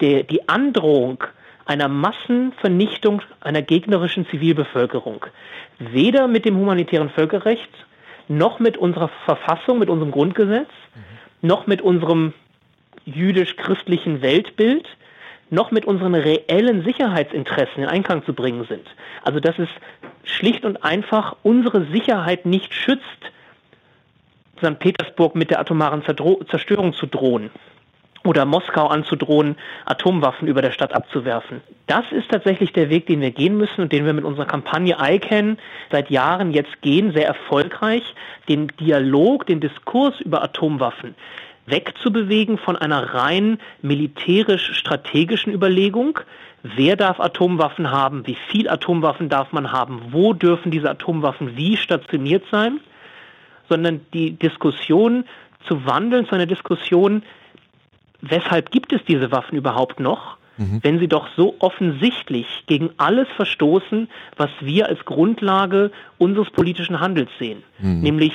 [0.00, 1.24] der, die Androhung
[1.64, 5.24] einer Massenvernichtung einer gegnerischen Zivilbevölkerung
[5.78, 7.70] weder mit dem humanitären Völkerrecht
[8.28, 11.48] noch mit unserer Verfassung, mit unserem Grundgesetz, mhm.
[11.48, 12.34] noch mit unserem
[13.04, 14.86] jüdisch-christlichen Weltbild
[15.50, 18.86] noch mit unseren reellen Sicherheitsinteressen in Einklang zu bringen sind.
[19.22, 19.68] Also dass es
[20.24, 23.02] schlicht und einfach unsere Sicherheit nicht schützt,
[24.58, 24.78] St.
[24.78, 27.50] Petersburg mit der atomaren Zerstörung zu drohen
[28.24, 31.60] oder Moskau anzudrohen, Atomwaffen über der Stadt abzuwerfen.
[31.88, 34.96] Das ist tatsächlich der Weg, den wir gehen müssen und den wir mit unserer Kampagne
[35.00, 35.58] ICANN
[35.90, 38.02] seit Jahren jetzt gehen, sehr erfolgreich,
[38.48, 41.16] den Dialog, den Diskurs über Atomwaffen
[41.66, 46.18] wegzubewegen von einer rein militärisch-strategischen Überlegung.
[46.62, 48.26] Wer darf Atomwaffen haben?
[48.26, 50.00] Wie viel Atomwaffen darf man haben?
[50.10, 52.80] Wo dürfen diese Atomwaffen wie stationiert sein?
[53.68, 55.24] Sondern die Diskussion
[55.66, 57.22] zu wandeln zu einer Diskussion,
[58.20, 60.80] weshalb gibt es diese Waffen überhaupt noch, mhm.
[60.82, 67.30] wenn sie doch so offensichtlich gegen alles verstoßen, was wir als Grundlage unseres politischen Handels
[67.38, 68.00] sehen, mhm.
[68.00, 68.32] nämlich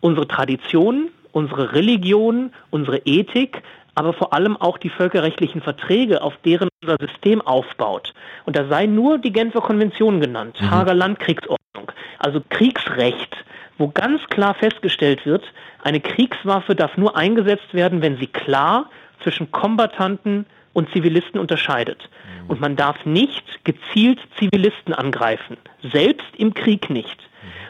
[0.00, 3.62] unsere Tradition, unsere Religion, unsere Ethik,
[3.94, 8.14] aber vor allem auch die völkerrechtlichen Verträge, auf deren unser System aufbaut.
[8.46, 10.70] Und da sei nur die Genfer Konvention genannt, mhm.
[10.70, 13.36] Hager Landkriegsordnung, also Kriegsrecht,
[13.76, 15.44] wo ganz klar festgestellt wird,
[15.82, 18.88] eine Kriegswaffe darf nur eingesetzt werden, wenn sie klar
[19.22, 22.08] zwischen Kombattanten und Zivilisten unterscheidet.
[22.44, 22.50] Mhm.
[22.50, 27.18] Und man darf nicht gezielt Zivilisten angreifen, selbst im Krieg nicht.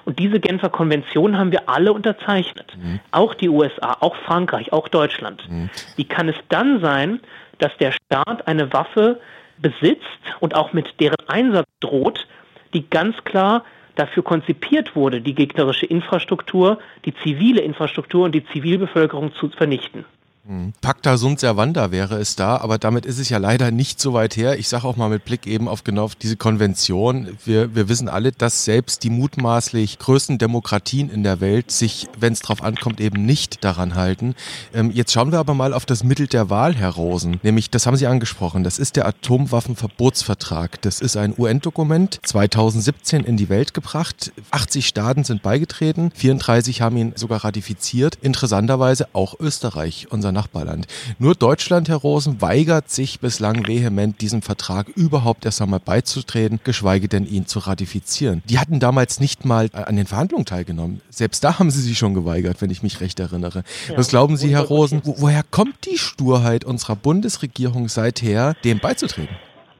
[0.04, 2.76] Und diese Genfer Konvention haben wir alle unterzeichnet.
[2.76, 3.00] Mhm.
[3.10, 5.48] Auch die USA, auch Frankreich, auch Deutschland.
[5.48, 5.70] Mhm.
[5.96, 7.20] Wie kann es dann sein,
[7.58, 9.20] dass der Staat eine Waffe
[9.58, 10.04] besitzt
[10.40, 12.26] und auch mit deren Einsatz droht,
[12.74, 19.34] die ganz klar dafür konzipiert wurde, die gegnerische Infrastruktur, die zivile Infrastruktur und die Zivilbevölkerung
[19.34, 20.04] zu vernichten?
[20.48, 20.72] Mhm.
[20.80, 24.36] Pacta sunt servanda wäre es da, aber damit ist es ja leider nicht so weit
[24.36, 24.58] her.
[24.58, 27.36] Ich sage auch mal mit Blick eben auf genau auf diese Konvention.
[27.44, 32.32] Wir, wir wissen alle, dass selbst die mutmaßlich größten Demokratien in der Welt sich, wenn
[32.32, 34.36] es drauf ankommt, eben nicht daran halten.
[34.72, 37.40] Ähm, jetzt schauen wir aber mal auf das Mittel der Wahl, Herr Rosen.
[37.42, 40.80] Nämlich, das haben Sie angesprochen, das ist der Atomwaffenverbotsvertrag.
[40.82, 44.32] Das ist ein UN-Dokument, 2017 in die Welt gebracht.
[44.52, 48.18] 80 Staaten sind beigetreten, 34 haben ihn sogar ratifiziert.
[48.22, 50.86] Interessanterweise auch Österreich, unser Nachbarland.
[51.18, 57.08] Nur Deutschland, Herr Rosen, weigert sich bislang vehement, diesem Vertrag überhaupt erst einmal beizutreten, geschweige
[57.08, 58.42] denn ihn zu ratifizieren.
[58.48, 61.00] Die hatten damals nicht mal an den Verhandlungen teilgenommen.
[61.10, 63.64] Selbst da haben sie sich schon geweigert, wenn ich mich recht erinnere.
[63.88, 68.78] Ja, Was glauben Sie, Herr Rosen, wo, woher kommt die Sturheit unserer Bundesregierung seither, dem
[68.78, 69.34] beizutreten?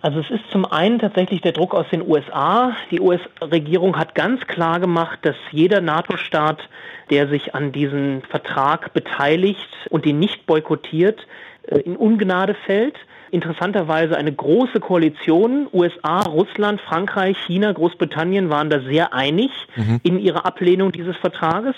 [0.06, 2.76] Also es ist zum einen tatsächlich der Druck aus den USA.
[2.90, 6.60] Die US-Regierung hat ganz klar gemacht, dass jeder NATO-Staat,
[7.10, 11.26] der sich an diesem Vertrag beteiligt und den nicht boykottiert,
[11.66, 12.96] äh, in Ungnade fällt
[13.30, 15.68] interessanterweise eine große Koalition.
[15.72, 20.00] USA, Russland, Frankreich, China, Großbritannien waren da sehr einig mhm.
[20.02, 21.74] in ihrer Ablehnung dieses Vertrages,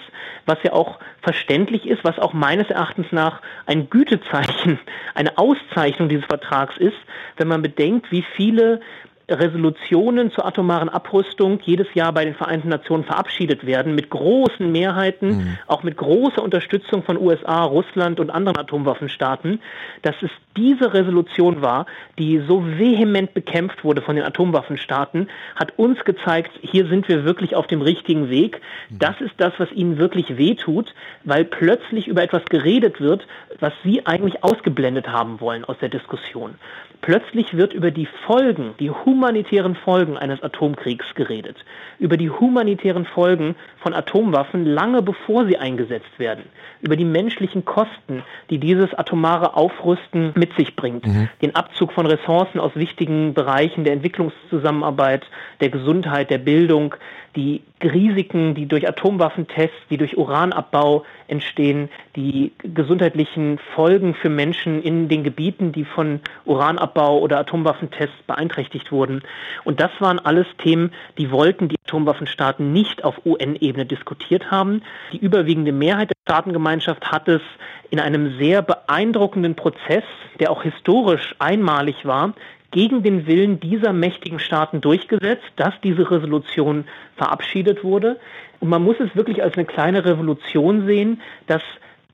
[0.47, 4.79] was ja auch verständlich ist, was auch meines Erachtens nach ein Gütezeichen,
[5.15, 6.97] eine Auszeichnung dieses Vertrags ist,
[7.37, 8.81] wenn man bedenkt, wie viele
[9.29, 15.29] Resolutionen zur atomaren Abrüstung jedes Jahr bei den Vereinten Nationen verabschiedet werden, mit großen Mehrheiten,
[15.29, 15.59] mhm.
[15.67, 19.61] auch mit großer Unterstützung von USA, Russland und anderen Atomwaffenstaaten,
[20.03, 21.87] dass es diese Resolution war,
[22.19, 27.55] die so vehement bekämpft wurde von den Atomwaffenstaaten, hat uns gezeigt, hier sind wir wirklich
[27.55, 28.61] auf dem richtigen Weg.
[28.91, 28.99] Mhm.
[28.99, 30.95] Das ist das, was ihnen wirklich wehtut,
[31.25, 33.27] weil plötzlich über etwas geredet wird,
[33.61, 36.57] was sie eigentlich ausgeblendet haben wollen aus der Diskussion.
[37.01, 41.57] Plötzlich wird über die Folgen, die humanitären Folgen eines Atomkriegs geredet,
[42.01, 46.45] über die humanitären Folgen von Atomwaffen lange bevor sie eingesetzt werden,
[46.81, 51.29] über die menschlichen Kosten, die dieses atomare Aufrüsten mit sich bringt, mhm.
[51.43, 55.25] den Abzug von Ressourcen aus wichtigen Bereichen der Entwicklungszusammenarbeit,
[55.61, 56.95] der Gesundheit, der Bildung,
[57.37, 65.09] die Risiken, die durch Atomwaffentests, die durch Uranabbau entstehen, die gesundheitlichen Folgen für Menschen in
[65.09, 69.23] den Gebieten, die von Uranabbau oder Atomwaffentests beeinträchtigt wurden.
[69.65, 74.83] Und das waren alles Themen, die wollten die Atomwaffenstaaten nicht auf UN-Ebene diskutiert haben.
[75.13, 77.43] Die überwiegende Mehrheit der Staatengemeinschaft hat es
[77.91, 80.05] in einem sehr beeindruckenden Prozess,
[80.41, 82.35] der auch historisch einmalig war,
[82.71, 86.85] gegen den Willen dieser mächtigen Staaten durchgesetzt, dass diese Resolution
[87.17, 88.19] verabschiedet wurde.
[88.61, 91.63] Und man muss es wirklich als eine kleine Revolution sehen, dass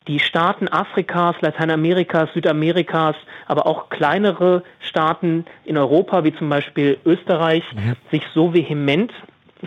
[0.06, 7.64] die Staaten Afrikas, Lateinamerikas, Südamerikas, aber auch kleinere Staaten in Europa, wie zum Beispiel Österreich,
[7.74, 7.94] mhm.
[8.10, 9.12] sich so vehement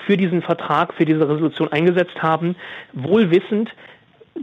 [0.06, 2.56] für diesen Vertrag, für diese Resolution eingesetzt haben,
[2.94, 3.72] wohl wissend,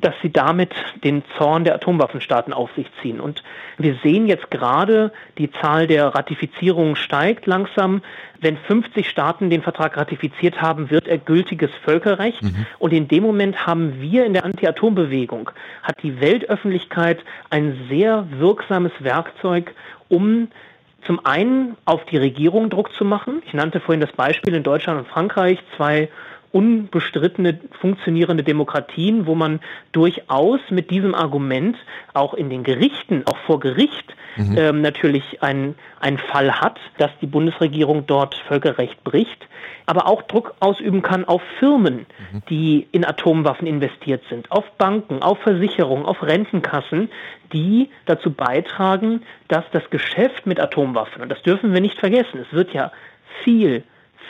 [0.00, 3.20] dass sie damit den Zorn der Atomwaffenstaaten auf sich ziehen.
[3.20, 3.42] Und
[3.78, 8.02] wir sehen jetzt gerade, die Zahl der Ratifizierungen steigt langsam.
[8.40, 12.42] Wenn 50 Staaten den Vertrag ratifiziert haben, wird er gültiges Völkerrecht.
[12.42, 12.66] Mhm.
[12.78, 15.50] Und in dem Moment haben wir in der Anti-Atom-Bewegung,
[15.82, 19.74] hat die Weltöffentlichkeit ein sehr wirksames Werkzeug,
[20.08, 20.48] um
[21.06, 23.42] Zum einen auf die Regierung Druck zu machen.
[23.46, 26.08] Ich nannte vorhin das Beispiel in Deutschland und Frankreich, zwei
[26.54, 29.58] unbestrittene funktionierende Demokratien, wo man
[29.90, 31.76] durchaus mit diesem Argument
[32.12, 34.56] auch in den Gerichten, auch vor Gericht, mhm.
[34.56, 39.48] ähm, natürlich einen, einen Fall hat, dass die Bundesregierung dort Völkerrecht bricht,
[39.86, 42.42] aber auch Druck ausüben kann auf Firmen, mhm.
[42.48, 47.10] die in Atomwaffen investiert sind, auf Banken, auf Versicherungen, auf Rentenkassen,
[47.52, 52.52] die dazu beitragen, dass das Geschäft mit Atomwaffen, und das dürfen wir nicht vergessen, es
[52.52, 52.92] wird ja
[53.42, 53.82] viel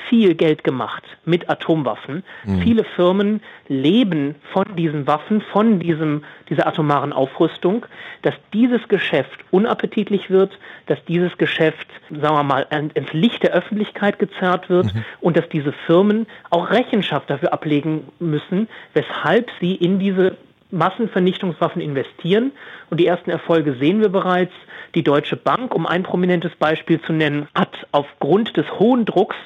[0.09, 2.23] viel Geld gemacht mit Atomwaffen.
[2.45, 2.61] Mhm.
[2.61, 7.87] Viele Firmen leben von diesen Waffen, von diesem, dieser atomaren Aufrüstung,
[8.23, 14.19] dass dieses Geschäft unappetitlich wird, dass dieses Geschäft, sagen wir mal, ins Licht der Öffentlichkeit
[14.19, 15.05] gezerrt wird mhm.
[15.21, 20.37] und dass diese Firmen auch Rechenschaft dafür ablegen müssen, weshalb sie in diese
[20.75, 22.53] Massenvernichtungswaffen investieren.
[22.91, 24.53] Und die ersten Erfolge sehen wir bereits.
[24.95, 29.37] Die Deutsche Bank, um ein prominentes Beispiel zu nennen, hat aufgrund des hohen Drucks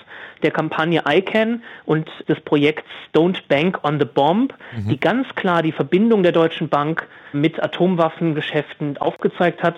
[0.42, 4.88] der Kampagne ICANN und des Projekts Don't Bank on the Bomb, mhm.
[4.88, 9.76] die ganz klar die Verbindung der Deutschen Bank mit Atomwaffengeschäften aufgezeigt hat,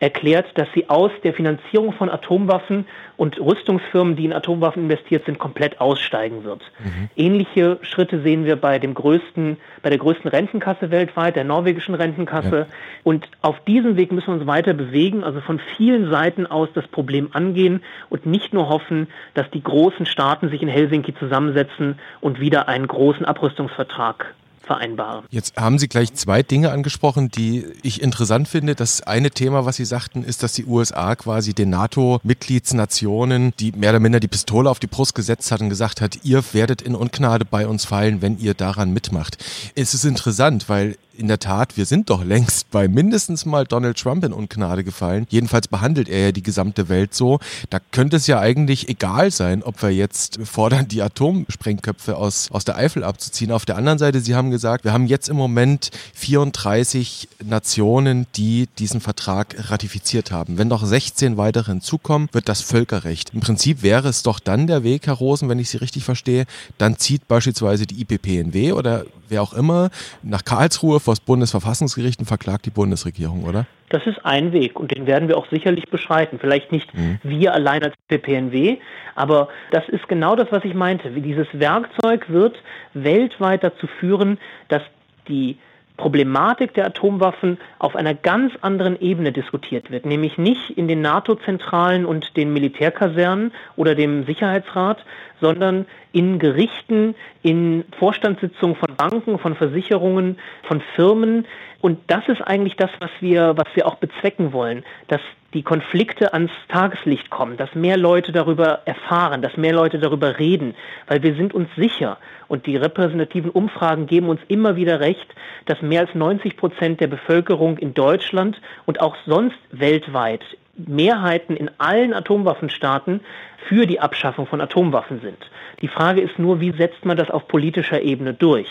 [0.00, 5.38] erklärt, dass sie aus der Finanzierung von Atomwaffen und Rüstungsfirmen, die in Atomwaffen investiert sind,
[5.38, 6.62] komplett aussteigen wird.
[6.78, 7.10] Mhm.
[7.16, 12.58] Ähnliche Schritte sehen wir bei dem größten, bei der größten Rentenkasse weltweit, der norwegischen Rentenkasse.
[12.58, 12.74] Ja.
[13.02, 16.86] Und auf diesem Weg müssen wir uns weiter bewegen, also von vielen Seiten aus das
[16.86, 22.38] Problem angehen und nicht nur hoffen, dass die großen Staaten sich in Helsinki zusammensetzen und
[22.38, 24.34] wieder einen großen Abrüstungsvertrag
[24.68, 25.24] vereinbaren.
[25.30, 28.76] Jetzt haben Sie gleich zwei Dinge angesprochen, die ich interessant finde.
[28.76, 33.90] Das eine Thema, was Sie sagten, ist, dass die USA quasi den NATO-Mitgliedsnationen, die mehr
[33.90, 36.94] oder minder die Pistole auf die Brust gesetzt hat und gesagt hat, ihr werdet in
[36.94, 39.38] Ungnade bei uns fallen, wenn ihr daran mitmacht.
[39.74, 43.98] Es ist interessant, weil in der Tat, wir sind doch längst bei mindestens mal Donald
[43.98, 45.26] Trump in Ungnade gefallen.
[45.28, 47.40] Jedenfalls behandelt er ja die gesamte Welt so.
[47.70, 52.64] Da könnte es ja eigentlich egal sein, ob wir jetzt fordern, die Atomsprengköpfe aus, aus
[52.64, 53.50] der Eifel abzuziehen.
[53.50, 58.68] Auf der anderen Seite, Sie haben gesagt, wir haben jetzt im Moment 34 Nationen, die
[58.78, 60.56] diesen Vertrag ratifiziert haben.
[60.56, 63.30] Wenn noch 16 weitere hinzukommen, wird das Völkerrecht.
[63.34, 66.46] Im Prinzip wäre es doch dann der Weg, Herr Rosen, wenn ich Sie richtig verstehe,
[66.78, 69.90] dann zieht beispielsweise die IPPNW oder wer auch immer
[70.22, 73.66] nach Karlsruhe vor das Bundesverfassungsgericht und verklagt die Bundesregierung, oder?
[73.90, 76.38] Das ist ein Weg und den werden wir auch sicherlich beschreiten.
[76.38, 77.18] Vielleicht nicht mhm.
[77.22, 78.78] wir allein als PPNW,
[79.14, 81.10] aber das ist genau das, was ich meinte.
[81.10, 82.56] Dieses Werkzeug wird
[82.94, 84.38] weltweit dazu führen,
[84.68, 84.82] dass
[85.28, 85.58] die
[85.98, 92.06] Problematik der Atomwaffen auf einer ganz anderen Ebene diskutiert wird, nämlich nicht in den NATO-Zentralen
[92.06, 95.04] und den Militärkasernen oder dem Sicherheitsrat,
[95.40, 101.46] sondern in Gerichten, in Vorstandssitzungen von Banken, von Versicherungen, von Firmen.
[101.80, 105.20] Und das ist eigentlich das, was wir, was wir auch bezwecken wollen, dass
[105.54, 110.74] die Konflikte ans Tageslicht kommen, dass mehr Leute darüber erfahren, dass mehr Leute darüber reden,
[111.06, 115.26] weil wir sind uns sicher und die repräsentativen Umfragen geben uns immer wieder recht,
[115.64, 120.44] dass mehr als 90 Prozent der Bevölkerung in Deutschland und auch sonst weltweit
[120.76, 123.20] Mehrheiten in allen Atomwaffenstaaten
[123.68, 125.38] für die Abschaffung von Atomwaffen sind.
[125.80, 128.68] Die Frage ist nur, wie setzt man das auf politischer Ebene durch?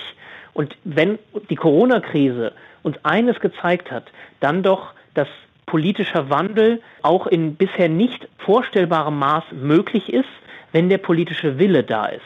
[0.53, 2.53] Und wenn die Corona-Krise
[2.87, 4.05] uns eines gezeigt hat,
[4.39, 5.27] dann doch, dass
[5.67, 10.29] politischer Wandel auch in bisher nicht vorstellbarem Maß möglich ist,
[10.71, 12.21] wenn der politische Wille da ist.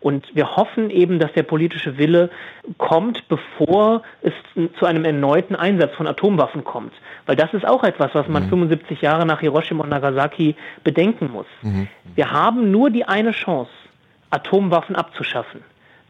[0.00, 2.28] Und wir hoffen eben, dass der politische Wille
[2.76, 4.32] kommt, bevor es
[4.78, 6.92] zu einem erneuten Einsatz von Atomwaffen kommt.
[7.24, 8.48] Weil das ist auch etwas, was man mhm.
[8.48, 11.46] 75 Jahre nach Hiroshima und Nagasaki bedenken muss.
[11.62, 11.86] Mhm.
[12.16, 13.70] Wir haben nur die eine Chance,
[14.30, 15.60] Atomwaffen abzuschaffen.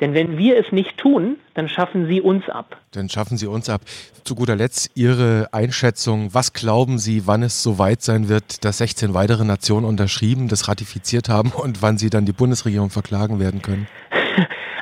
[0.03, 2.77] Denn wenn wir es nicht tun, dann schaffen sie uns ab.
[2.91, 3.83] Dann schaffen sie uns ab.
[4.25, 6.35] Zu guter Letzt Ihre Einschätzung.
[6.35, 10.67] Was glauben Sie, wann es so weit sein wird, dass 16 weitere Nationen unterschrieben, das
[10.67, 13.87] ratifiziert haben und wann Sie dann die Bundesregierung verklagen werden können?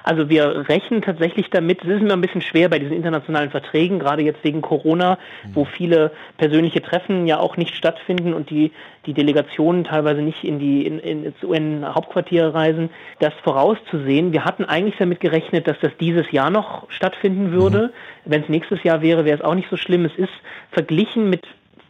[0.03, 3.99] Also wir rechnen tatsächlich damit, es ist immer ein bisschen schwer bei diesen internationalen Verträgen,
[3.99, 5.55] gerade jetzt wegen Corona, mhm.
[5.55, 8.73] wo viele persönliche Treffen ja auch nicht stattfinden und die,
[9.07, 14.33] die Delegationen teilweise nicht in die in, in, ins UN-Hauptquartier reisen, das vorauszusehen.
[14.33, 17.93] Wir hatten eigentlich damit gerechnet, dass das dieses Jahr noch stattfinden würde.
[18.25, 18.31] Mhm.
[18.31, 20.05] Wenn es nächstes Jahr wäre, wäre es auch nicht so schlimm.
[20.05, 20.33] Es ist
[20.71, 21.47] verglichen mit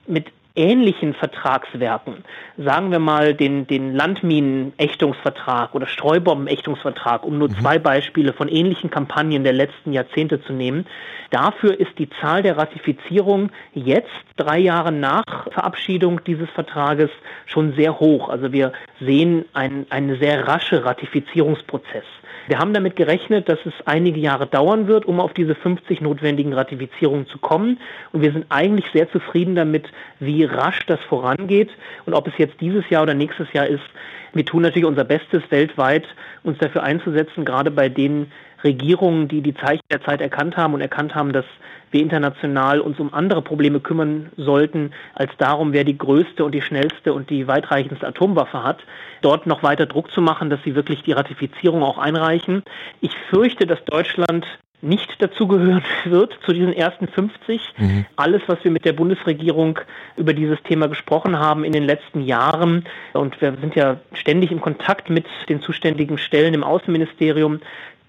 [0.06, 0.26] mit
[0.60, 2.24] ähnlichen Vertragswerken,
[2.58, 7.58] sagen wir mal den, den Landminenechtungsvertrag oder Streubombenechtungsvertrag, um nur mhm.
[7.60, 10.86] zwei Beispiele von ähnlichen Kampagnen der letzten Jahrzehnte zu nehmen,
[11.30, 17.10] dafür ist die Zahl der Ratifizierungen jetzt, drei Jahre nach Verabschiedung dieses Vertrages,
[17.46, 18.28] schon sehr hoch.
[18.28, 22.04] Also wir sehen einen, einen sehr rasche Ratifizierungsprozess.
[22.48, 26.52] Wir haben damit gerechnet, dass es einige Jahre dauern wird, um auf diese 50 notwendigen
[26.52, 27.78] Ratifizierungen zu kommen.
[28.12, 29.86] Und wir sind eigentlich sehr zufrieden damit,
[30.18, 31.70] wie rasch das vorangeht.
[32.06, 33.82] Und ob es jetzt dieses Jahr oder nächstes Jahr ist,
[34.32, 36.06] wir tun natürlich unser Bestes weltweit,
[36.42, 38.30] uns dafür einzusetzen, gerade bei den
[38.62, 41.44] Regierungen, die die Zeichen der Zeit erkannt haben und erkannt haben, dass
[41.90, 46.62] wir international uns um andere Probleme kümmern sollten, als darum, wer die größte und die
[46.62, 48.84] schnellste und die weitreichendste Atomwaffe hat,
[49.22, 52.62] dort noch weiter Druck zu machen, dass sie wirklich die Ratifizierung auch einreichen.
[53.00, 54.46] Ich fürchte, dass Deutschland
[54.82, 57.60] nicht dazugehören wird zu diesen ersten 50.
[57.76, 58.06] Mhm.
[58.16, 59.78] Alles, was wir mit der Bundesregierung
[60.16, 64.60] über dieses Thema gesprochen haben in den letzten Jahren, und wir sind ja ständig im
[64.60, 67.60] Kontakt mit den zuständigen Stellen im Außenministerium,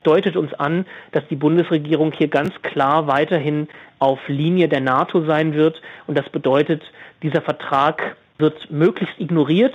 [0.04, 3.68] deutet uns an, dass die Bundesregierung hier ganz klar weiterhin
[4.00, 5.82] auf Linie der NATO sein wird.
[6.08, 6.82] Und das bedeutet,
[7.22, 9.74] dieser Vertrag wird möglichst ignoriert.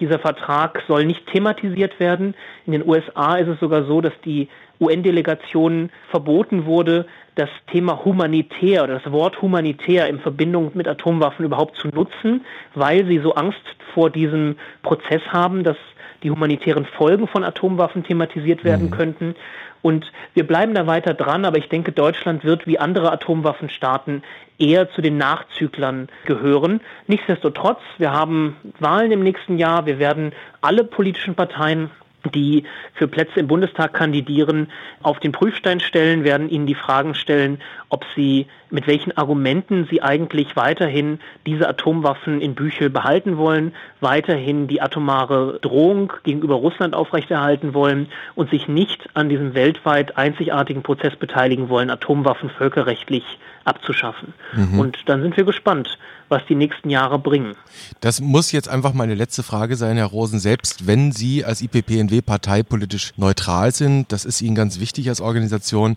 [0.00, 2.34] Dieser Vertrag soll nicht thematisiert werden.
[2.66, 4.48] In den USA ist es sogar so, dass die
[4.80, 11.76] UN-Delegationen verboten wurde, das Thema humanitär oder das Wort humanitär in Verbindung mit Atomwaffen überhaupt
[11.76, 12.44] zu nutzen,
[12.74, 13.60] weil sie so Angst
[13.94, 15.76] vor diesem Prozess haben, dass
[16.22, 18.90] die humanitären Folgen von Atomwaffen thematisiert werden mhm.
[18.90, 19.34] könnten.
[19.82, 24.22] Und wir bleiben da weiter dran, aber ich denke, Deutschland wird wie andere Atomwaffenstaaten
[24.58, 26.80] eher zu den Nachzüglern gehören.
[27.08, 31.90] Nichtsdestotrotz, wir haben Wahlen im nächsten Jahr, wir werden alle politischen Parteien
[32.30, 32.64] die
[32.94, 34.68] für Plätze im Bundestag kandidieren,
[35.02, 40.02] auf den Prüfstein stellen, werden ihnen die Fragen stellen, ob sie mit welchen Argumenten sie
[40.02, 47.74] eigentlich weiterhin diese Atomwaffen in Büchel behalten wollen, weiterhin die atomare Drohung gegenüber Russland aufrechterhalten
[47.74, 53.24] wollen und sich nicht an diesem weltweit einzigartigen Prozess beteiligen wollen, Atomwaffen völkerrechtlich
[53.64, 54.34] abzuschaffen.
[54.54, 54.78] Mhm.
[54.78, 55.98] Und dann sind wir gespannt,
[56.28, 57.54] was die nächsten Jahre bringen.
[58.00, 60.38] Das muss jetzt einfach meine letzte Frage sein, Herr Rosen.
[60.38, 65.96] Selbst wenn Sie als IPPNW parteipolitisch neutral sind, das ist Ihnen ganz wichtig als Organisation.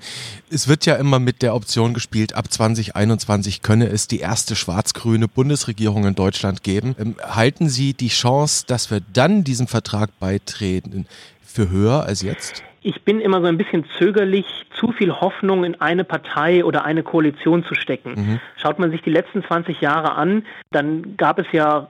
[0.50, 5.30] Es wird ja immer mit der Option gespielt, ab 2021 könne es die erste schwarz-grüne
[5.30, 6.96] Bundesregierung in Deutschland geben.
[7.00, 11.08] Ähm, halten Sie die Chance, dass wir dann diesem Vertrag beitreten,
[11.42, 12.62] für höher als jetzt?
[12.86, 14.46] Ich bin immer so ein bisschen zögerlich,
[14.80, 18.14] zu viel Hoffnung in eine Partei oder eine Koalition zu stecken.
[18.16, 18.40] Mhm.
[18.58, 21.88] Schaut man sich die letzten 20 Jahre an, dann gab es ja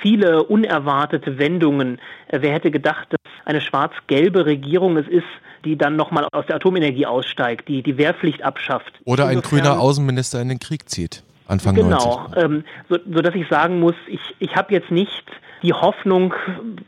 [0.00, 1.98] viele unerwartete Wendungen.
[2.28, 5.24] Äh, wer hätte gedacht, dass eine schwarz-gelbe Regierung es ist,
[5.66, 8.98] die dann nochmal aus der Atomenergie aussteigt, die die Wehrpflicht abschafft.
[9.04, 11.22] Oder ein grüner Außenminister in den Krieg zieht.
[11.48, 12.34] Anfang genau, 90.
[12.34, 15.24] Genau, ähm, so, so dass ich sagen muss, ich, ich habe jetzt nicht
[15.62, 16.34] die Hoffnung,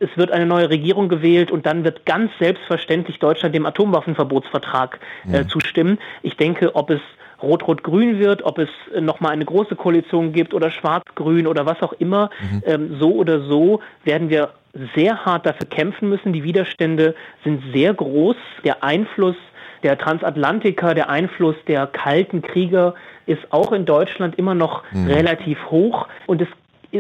[0.00, 4.98] es wird eine neue Regierung gewählt und dann wird ganz selbstverständlich Deutschland dem Atomwaffenverbotsvertrag
[5.28, 5.48] äh, ja.
[5.48, 5.98] zustimmen.
[6.22, 7.00] Ich denke, ob es
[7.42, 8.68] Rot-Rot-Grün wird, ob es
[8.98, 12.62] nochmal eine große Koalition gibt oder Schwarz-Grün oder was auch immer, mhm.
[12.66, 14.50] ähm, so oder so werden wir
[14.94, 16.32] sehr hart dafür kämpfen müssen.
[16.32, 17.14] Die Widerstände
[17.44, 18.36] sind sehr groß.
[18.64, 19.36] Der Einfluss
[19.82, 22.94] der Transatlantiker, der Einfluss der kalten Krieger
[23.26, 25.08] ist auch in Deutschland immer noch mhm.
[25.08, 26.08] relativ hoch.
[26.26, 26.48] Und es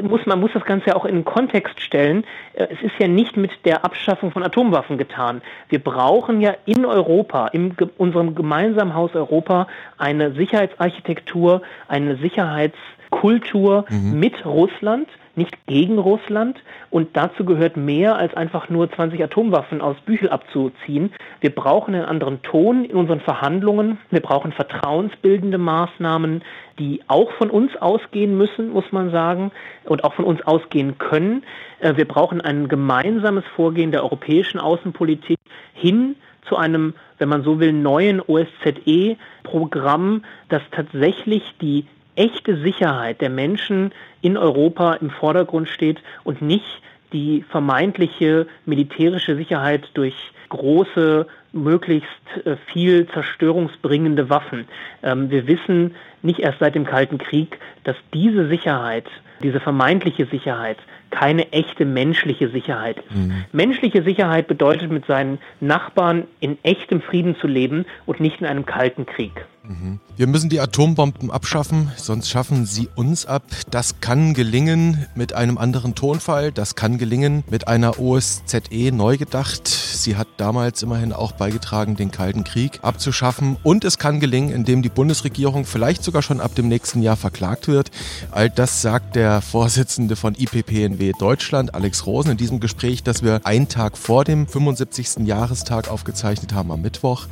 [0.00, 2.24] muss, man muss das Ganze ja auch in den Kontext stellen.
[2.54, 5.42] Äh, es ist ja nicht mit der Abschaffung von Atomwaffen getan.
[5.68, 9.66] Wir brauchen ja in Europa, in unserem gemeinsamen Haus Europa,
[9.98, 14.18] eine Sicherheitsarchitektur, eine Sicherheitskultur mhm.
[14.18, 16.58] mit Russland, nicht gegen Russland.
[16.90, 21.12] Und dazu gehört mehr als einfach nur 20 Atomwaffen aus Büchel abzuziehen.
[21.40, 23.98] Wir brauchen einen anderen Ton in unseren Verhandlungen.
[24.10, 26.42] Wir brauchen vertrauensbildende Maßnahmen,
[26.78, 29.52] die auch von uns ausgehen müssen, muss man sagen,
[29.84, 31.44] und auch von uns ausgehen können.
[31.80, 35.38] Äh, wir brauchen ein gemeinsames Vorgehen der europäischen Außenpolitik
[35.74, 36.16] hin
[36.48, 43.92] zu einem, wenn man so will, neuen OSZE-Programm, das tatsächlich die echte Sicherheit der Menschen
[44.20, 46.82] in Europa im Vordergrund steht und nicht
[47.12, 50.14] die vermeintliche militärische Sicherheit durch
[50.48, 52.08] große, möglichst
[52.44, 54.66] äh, viel zerstörungsbringende Waffen.
[55.02, 59.06] Ähm, wir wissen nicht erst seit dem Kalten Krieg, dass diese Sicherheit,
[59.42, 60.78] diese vermeintliche Sicherheit,
[61.10, 63.14] keine echte menschliche Sicherheit ist.
[63.16, 63.44] Mhm.
[63.52, 68.64] Menschliche Sicherheit bedeutet, mit seinen Nachbarn in echtem Frieden zu leben und nicht in einem
[68.64, 69.44] kalten Krieg.
[69.64, 70.00] Mhm.
[70.16, 73.44] Wir müssen die Atombomben abschaffen, sonst schaffen sie uns ab.
[73.70, 76.50] Das kann gelingen mit einem anderen Tonfall.
[76.50, 79.68] Das kann gelingen mit einer OSZE neu gedacht.
[79.68, 83.56] Sie hat damals immerhin auch beigetragen, den Kalten Krieg abzuschaffen.
[83.62, 87.68] Und es kann gelingen, indem die Bundesregierung vielleicht sogar schon ab dem nächsten Jahr verklagt
[87.68, 87.90] wird.
[88.32, 93.40] All das sagt der Vorsitzende von IPPNW Deutschland, Alex Rosen, in diesem Gespräch, das wir
[93.44, 95.24] einen Tag vor dem 75.
[95.24, 97.26] Jahrestag aufgezeichnet haben am Mittwoch.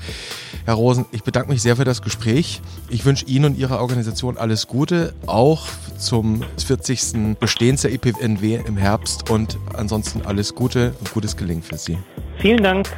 [0.65, 2.20] Herr Rosen, ich bedanke mich sehr für das Gespräch.
[2.27, 5.67] Ich wünsche Ihnen und Ihrer Organisation alles Gute, auch
[5.99, 7.37] zum 40.
[7.39, 11.99] Bestehens der IPNW im Herbst und ansonsten alles Gute und gutes Gelingen für Sie.
[12.39, 12.89] Vielen Dank.